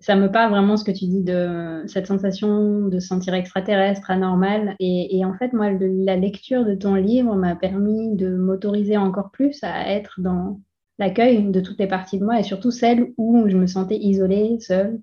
ça 0.06 0.14
me 0.14 0.30
parle 0.30 0.52
vraiment 0.52 0.76
ce 0.76 0.84
que 0.84 0.92
tu 0.92 1.06
dis 1.06 1.24
de 1.24 1.82
cette 1.88 2.06
sensation 2.06 2.86
de 2.86 3.00
se 3.00 3.08
sentir 3.08 3.34
extraterrestre, 3.34 4.08
anormal. 4.08 4.76
Et, 4.78 5.24
en 5.24 5.34
fait, 5.34 5.52
moi, 5.52 5.70
la 5.80 6.14
lecture 6.14 6.64
de 6.64 6.76
ton 6.76 6.94
livre 6.94 7.34
m'a 7.34 7.56
permis 7.56 8.14
de 8.14 8.28
m'autoriser 8.36 8.96
encore 8.96 9.32
plus 9.32 9.58
à 9.64 9.92
être 9.92 10.20
dans 10.20 10.60
l'accueil 11.00 11.50
de 11.50 11.60
toutes 11.60 11.80
les 11.80 11.88
parties 11.88 12.20
de 12.20 12.24
moi 12.24 12.38
et 12.38 12.44
surtout 12.44 12.70
celles 12.70 13.14
où 13.16 13.48
je 13.48 13.56
me 13.56 13.66
sentais 13.66 13.96
isolée, 13.96 14.60
seule 14.60 15.00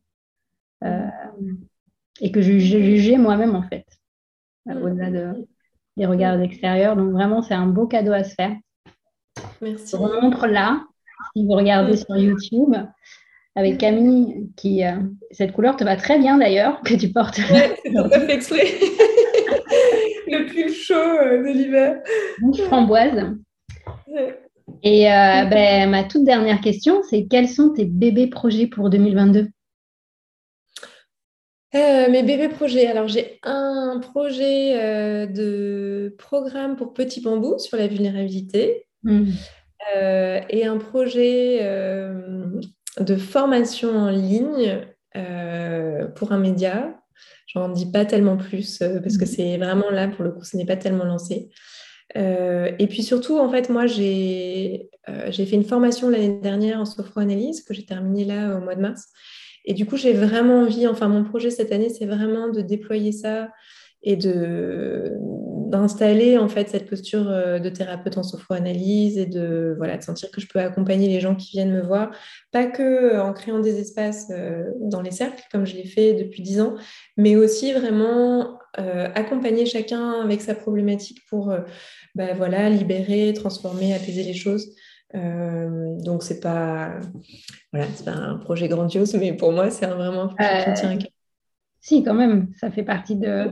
euh, 0.85 1.05
et 2.21 2.31
que 2.31 2.41
je 2.41 2.57
jugeais 2.57 3.17
moi-même 3.17 3.57
en 3.57 3.63
fait, 3.63 3.85
mm. 4.67 4.77
au-delà 4.83 5.33
des 5.97 6.05
regards 6.05 6.39
extérieurs. 6.39 6.95
Donc 6.95 7.11
vraiment, 7.11 7.41
c'est 7.41 7.55
un 7.55 7.67
beau 7.67 7.87
cadeau 7.87 8.13
à 8.13 8.23
se 8.23 8.35
faire. 8.35 8.55
Merci. 9.61 9.85
Je 9.91 9.97
vous 9.97 10.21
montre 10.21 10.47
là, 10.47 10.81
si 11.35 11.43
vous 11.43 11.51
regardez 11.51 11.91
mm. 11.91 11.97
sur 11.97 12.15
YouTube 12.15 12.73
avec 13.55 13.77
Camille, 13.77 14.49
qui 14.55 14.83
euh, 14.83 14.93
cette 15.31 15.51
couleur 15.51 15.75
te 15.75 15.83
va 15.83 15.95
très 15.95 16.17
bien 16.17 16.37
d'ailleurs, 16.37 16.81
que 16.81 16.95
tu 16.95 17.09
portes. 17.09 17.37
Ouais, 17.37 17.75
c'est 17.83 17.91
tout 17.91 17.99
à 18.11 18.19
fait 18.19 18.33
exprès. 18.33 18.65
le 20.27 20.47
pull 20.47 20.69
chaud 20.69 20.93
euh, 20.95 21.43
de 21.43 21.49
l'hiver. 21.49 22.01
Framboise. 22.65 23.35
Et 24.81 25.11
euh, 25.11 25.45
ben, 25.45 25.89
ma 25.89 26.03
toute 26.03 26.23
dernière 26.23 26.61
question, 26.61 27.03
c'est 27.09 27.27
quels 27.29 27.47
sont 27.47 27.73
tes 27.73 27.85
bébés 27.85 28.27
projets 28.27 28.67
pour 28.67 28.89
2022 28.89 29.49
mes 31.75 32.21
bébés 32.21 32.49
projets. 32.49 32.85
Alors, 32.85 33.07
j'ai 33.07 33.39
un 33.41 33.99
projet 33.99 35.25
de 35.25 36.15
programme 36.19 36.75
pour 36.75 36.93
Petit 36.93 37.19
Bambou 37.19 37.57
sur 37.57 37.77
la 37.77 37.87
vulnérabilité 37.87 38.85
mmh. 39.01 39.31
et 40.51 40.65
un 40.67 40.77
projet 40.77 41.61
de 42.99 43.15
formation 43.15 43.95
en 43.97 44.09
ligne 44.09 44.85
euh, 45.15 46.07
pour 46.07 46.31
un 46.31 46.39
média. 46.39 46.99
J'en 47.47 47.69
dis 47.69 47.91
pas 47.91 48.05
tellement 48.05 48.37
plus 48.37 48.81
euh, 48.81 48.99
parce 48.99 49.17
que 49.17 49.25
mhm. 49.25 49.29
c'est 49.29 49.57
vraiment 49.57 49.89
là, 49.89 50.07
pour 50.07 50.23
le 50.23 50.31
coup, 50.31 50.43
ce 50.43 50.57
n'est 50.57 50.65
pas 50.65 50.77
tellement 50.77 51.05
lancé. 51.05 51.49
Euh, 52.15 52.71
et 52.79 52.87
puis 52.87 53.03
surtout, 53.03 53.37
en 53.37 53.49
fait, 53.49 53.69
moi, 53.69 53.85
j'ai 53.87 54.89
fait 55.31 55.51
une 55.51 55.63
formation 55.63 56.09
l'année 56.09 56.39
dernière 56.41 56.79
en 56.79 56.85
sophroanalyse 56.85 57.63
que 57.63 57.73
j'ai 57.73 57.85
terminée 57.85 58.25
là 58.25 58.57
au 58.57 58.61
mois 58.61 58.75
de 58.75 58.81
mars. 58.81 59.07
Et 59.65 59.73
du 59.73 59.85
coup, 59.85 59.97
j'ai 59.97 60.13
vraiment 60.13 60.61
envie, 60.61 60.87
enfin, 60.87 61.07
mon 61.07 61.23
projet 61.23 61.49
cette 61.49 61.71
année, 61.71 61.89
c'est 61.89 62.05
vraiment 62.05 62.49
de 62.49 62.61
déployer 62.61 63.11
ça 63.11 63.49
et 64.01 64.17
de 64.17 65.13
d'installer 65.73 66.37
en 66.37 66.47
fait 66.47 66.69
cette 66.69 66.87
posture 66.87 67.27
euh, 67.27 67.57
de 67.57 67.67
thérapeute 67.67 68.19
en 68.19 68.23
sophroanalyse 68.23 69.17
et 69.17 69.25
de 69.25 69.73
voilà 69.77 69.97
de 69.97 70.03
sentir 70.03 70.29
que 70.29 70.39
je 70.39 70.47
peux 70.47 70.59
accompagner 70.59 71.07
les 71.07 71.19
gens 71.19 71.35
qui 71.35 71.49
viennent 71.49 71.73
me 71.73 71.81
voir. 71.81 72.11
Pas 72.51 72.67
que 72.67 72.83
euh, 72.83 73.23
en 73.23 73.33
créant 73.33 73.59
des 73.59 73.79
espaces 73.79 74.27
euh, 74.29 74.65
dans 74.81 75.01
les 75.01 75.09
cercles 75.09 75.43
comme 75.51 75.65
je 75.65 75.73
l'ai 75.75 75.87
fait 75.87 76.13
depuis 76.13 76.43
dix 76.43 76.61
ans 76.61 76.75
mais 77.17 77.35
aussi 77.35 77.73
vraiment 77.73 78.59
accompagner 78.75 79.67
chacun 79.67 80.21
avec 80.21 80.41
sa 80.41 80.55
problématique 80.55 81.19
pour 81.29 81.53
bah, 82.15 82.33
voilà 82.33 82.71
libérer 82.71 83.31
transformer 83.33 83.93
apaiser 83.93 84.23
les 84.23 84.33
choses. 84.33 84.73
Donc 85.13 86.23
c'est 86.23 86.39
pas 86.39 86.99
voilà 87.71 87.85
c'est 87.93 88.05
pas 88.05 88.15
un 88.15 88.37
projet 88.37 88.67
grandiose 88.67 89.13
mais 89.13 89.33
pour 89.33 89.51
moi 89.51 89.69
c'est 89.69 89.85
vraiment 89.85 90.23
un 90.23 90.27
projet 90.29 90.63
qui 90.63 90.69
me 90.71 90.75
tient 90.75 90.89
à 90.89 90.95
cœur. 90.95 91.11
si 91.81 92.03
quand 92.03 92.15
même 92.15 92.47
ça 92.59 92.71
fait 92.71 92.81
partie 92.81 93.15
de 93.15 93.51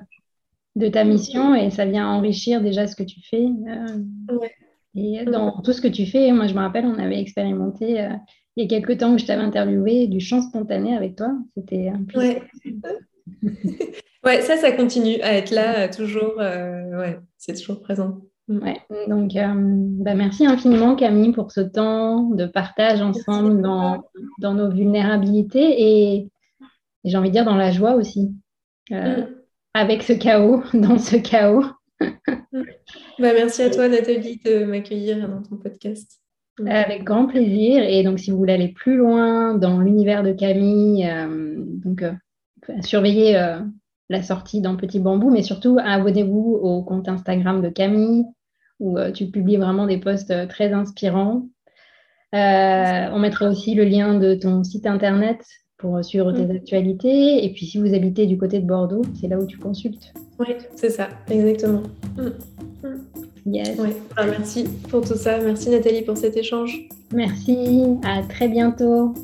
de 0.76 0.88
ta 0.88 1.04
mission 1.04 1.54
et 1.54 1.70
ça 1.70 1.86
vient 1.86 2.08
enrichir 2.08 2.62
déjà 2.62 2.88
ce 2.88 2.96
que 2.96 3.04
tu 3.04 3.20
fais. 3.30 3.46
Euh. 3.46 4.38
Et 4.96 5.26
dans 5.26 5.62
tout 5.62 5.74
ce 5.74 5.82
que 5.82 5.88
tu 5.88 6.06
fais, 6.06 6.32
moi 6.32 6.48
je 6.48 6.54
me 6.54 6.60
rappelle, 6.60 6.86
on 6.86 7.00
avait 7.00 7.20
expérimenté 7.20 8.02
euh, 8.02 8.10
il 8.56 8.64
y 8.64 8.66
a 8.66 8.70
quelques 8.70 9.00
temps 9.00 9.16
que 9.16 9.22
je 9.22 9.26
t'avais 9.26 9.42
interviewé 9.42 10.08
du 10.08 10.20
chant 10.20 10.42
spontané 10.42 10.96
avec 10.96 11.16
toi. 11.16 11.32
C'était 11.56 11.88
un 11.88 12.04
plaisir. 12.04 12.42
Ouais, 14.24 14.42
ça, 14.42 14.58
ça 14.58 14.72
continue 14.74 15.22
à 15.22 15.34
être 15.38 15.52
là, 15.52 15.88
toujours. 15.88 16.36
ouais, 16.38 17.20
c'est 17.38 17.54
toujours 17.54 17.82
présent. 17.82 18.20
Mm. 18.48 18.64
Ouais, 18.64 18.82
donc 19.08 19.32
bah 20.04 20.16
merci 20.16 20.46
infiniment 20.46 20.96
Camille 20.96 21.32
pour 21.32 21.52
ce 21.52 21.62
temps 21.62 22.24
de 22.24 22.46
partage 22.46 23.02
ensemble 23.02 23.62
dans, 23.62 24.04
dans, 24.40 24.54
nos 24.54 24.70
vulnérabilités 24.70 25.76
et, 25.78 26.32
j'ai 27.04 27.18
envie 27.18 27.30
de 27.30 27.34
dire 27.34 27.46
dans 27.46 27.56
la 27.56 27.72
joie 27.72 27.94
aussi, 27.96 28.34
mm. 28.90 29.26
Avec 29.74 30.04
ce 30.04 30.14
chaos, 30.14 30.64
dans 30.74 30.98
ce 30.98 31.16
chaos. 31.16 31.66
bah, 32.02 32.08
merci 33.20 33.62
à 33.62 33.70
toi 33.70 33.88
Nathalie 33.88 34.42
de 34.44 34.66
m'accueillir 34.66 35.28
dans 35.28 35.42
ton 35.42 35.58
podcast. 35.58 36.22
Avec 36.68 37.04
grand 37.04 37.28
plaisir. 37.28 37.84
Et 37.84 38.04
donc, 38.04 38.20
si 38.20 38.32
vous 38.32 38.38
voulez 38.38 38.54
aller 38.54 38.68
plus 38.70 38.98
loin 38.98 39.56
dans 39.56 39.80
l'univers 39.80 40.24
de 40.24 40.32
Camille, 40.32 41.08
euh, 41.08 41.56
donc 41.58 42.04
euh, 42.04 42.14
surveillez 42.82 43.38
euh, 43.38 43.60
la 44.10 44.22
sortie 44.22 44.62
dans 44.62 44.76
Petit 44.76 45.00
Bambou, 45.00 45.32
mais 45.32 45.44
surtout 45.44 45.78
abonnez-vous 45.82 46.60
au 46.62 46.84
compte 46.84 47.08
Instagram 47.08 47.62
de 47.62 47.70
Camille, 47.70 48.26
où 48.80 48.98
tu 49.14 49.28
publies 49.28 49.58
vraiment 49.58 49.86
des 49.86 49.98
posts 49.98 50.48
très 50.50 50.74
inspirants. 50.74 51.48
on 52.34 53.20
mettra 53.20 53.50
aussi 53.50 53.74
le 53.74 53.86
lien 53.86 54.16
de 54.16 54.36
ton 54.36 54.64
site 54.64 54.86
internet 54.86 55.44
pour 55.82 56.04
suivre 56.06 56.32
tes 56.32 56.46
mm. 56.46 56.52
actualités. 56.52 57.44
Et 57.44 57.52
puis, 57.52 57.66
si 57.66 57.80
vous 57.80 57.94
habitez 57.94 58.28
du 58.28 58.38
côté 58.38 58.60
de 58.60 58.68
Bordeaux, 58.68 59.02
c'est 59.20 59.28
là 59.28 59.38
où 59.38 59.46
tu 59.46 59.58
consultes. 59.58 60.14
Oui, 60.40 60.48
c'est 60.76 60.92
ça, 60.92 61.10
exactement. 61.30 61.82
Mm. 62.18 62.88
Mm. 62.88 63.54
Yes. 63.54 63.78
Ah, 64.16 64.28
merci 64.28 64.66
pour 64.90 65.02
tout 65.02 65.16
ça. 65.16 65.40
Merci 65.40 65.70
Nathalie 65.72 66.04
pour 66.04 66.16
cet 66.16 66.38
échange. 66.38 66.88
Merci. 67.12 67.98
À 68.04 68.22
très 68.22 68.48
bientôt. 68.48 69.16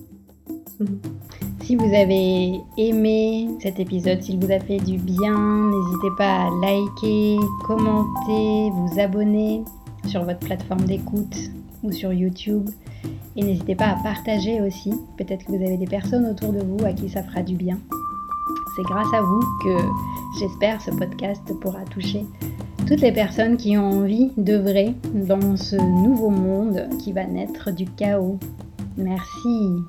Si 1.61 1.75
vous 1.75 1.93
avez 1.93 2.59
aimé 2.77 3.49
cet 3.61 3.79
épisode, 3.79 4.21
s'il 4.21 4.39
vous 4.39 4.51
a 4.51 4.59
fait 4.59 4.77
du 4.77 4.97
bien, 4.97 5.69
n'hésitez 5.69 6.09
pas 6.17 6.47
à 6.47 6.49
liker, 6.61 7.37
commenter, 7.65 8.71
vous 8.71 8.99
abonner 8.99 9.61
sur 10.07 10.23
votre 10.23 10.39
plateforme 10.39 10.85
d'écoute 10.85 11.35
ou 11.83 11.91
sur 11.91 12.11
YouTube. 12.13 12.69
Et 13.37 13.43
n'hésitez 13.43 13.75
pas 13.75 13.89
à 13.89 13.95
partager 14.03 14.61
aussi. 14.61 14.91
Peut-être 15.17 15.45
que 15.45 15.51
vous 15.51 15.63
avez 15.63 15.77
des 15.77 15.85
personnes 15.85 16.25
autour 16.25 16.51
de 16.51 16.59
vous 16.59 16.83
à 16.85 16.91
qui 16.91 17.07
ça 17.07 17.23
fera 17.23 17.43
du 17.43 17.55
bien. 17.55 17.77
C'est 18.75 18.83
grâce 18.83 19.13
à 19.13 19.21
vous 19.21 19.39
que 19.63 19.77
j'espère 20.39 20.81
ce 20.81 20.91
podcast 20.91 21.41
pourra 21.61 21.83
toucher 21.85 22.25
toutes 22.87 23.01
les 23.01 23.11
personnes 23.11 23.57
qui 23.57 23.77
ont 23.77 23.89
envie 23.89 24.31
d'œuvrer 24.37 24.95
dans 25.13 25.57
ce 25.57 25.75
nouveau 25.75 26.29
monde 26.29 26.87
qui 26.99 27.11
va 27.11 27.25
naître 27.25 27.71
du 27.71 27.85
chaos. 27.85 28.39
Merci. 28.97 29.83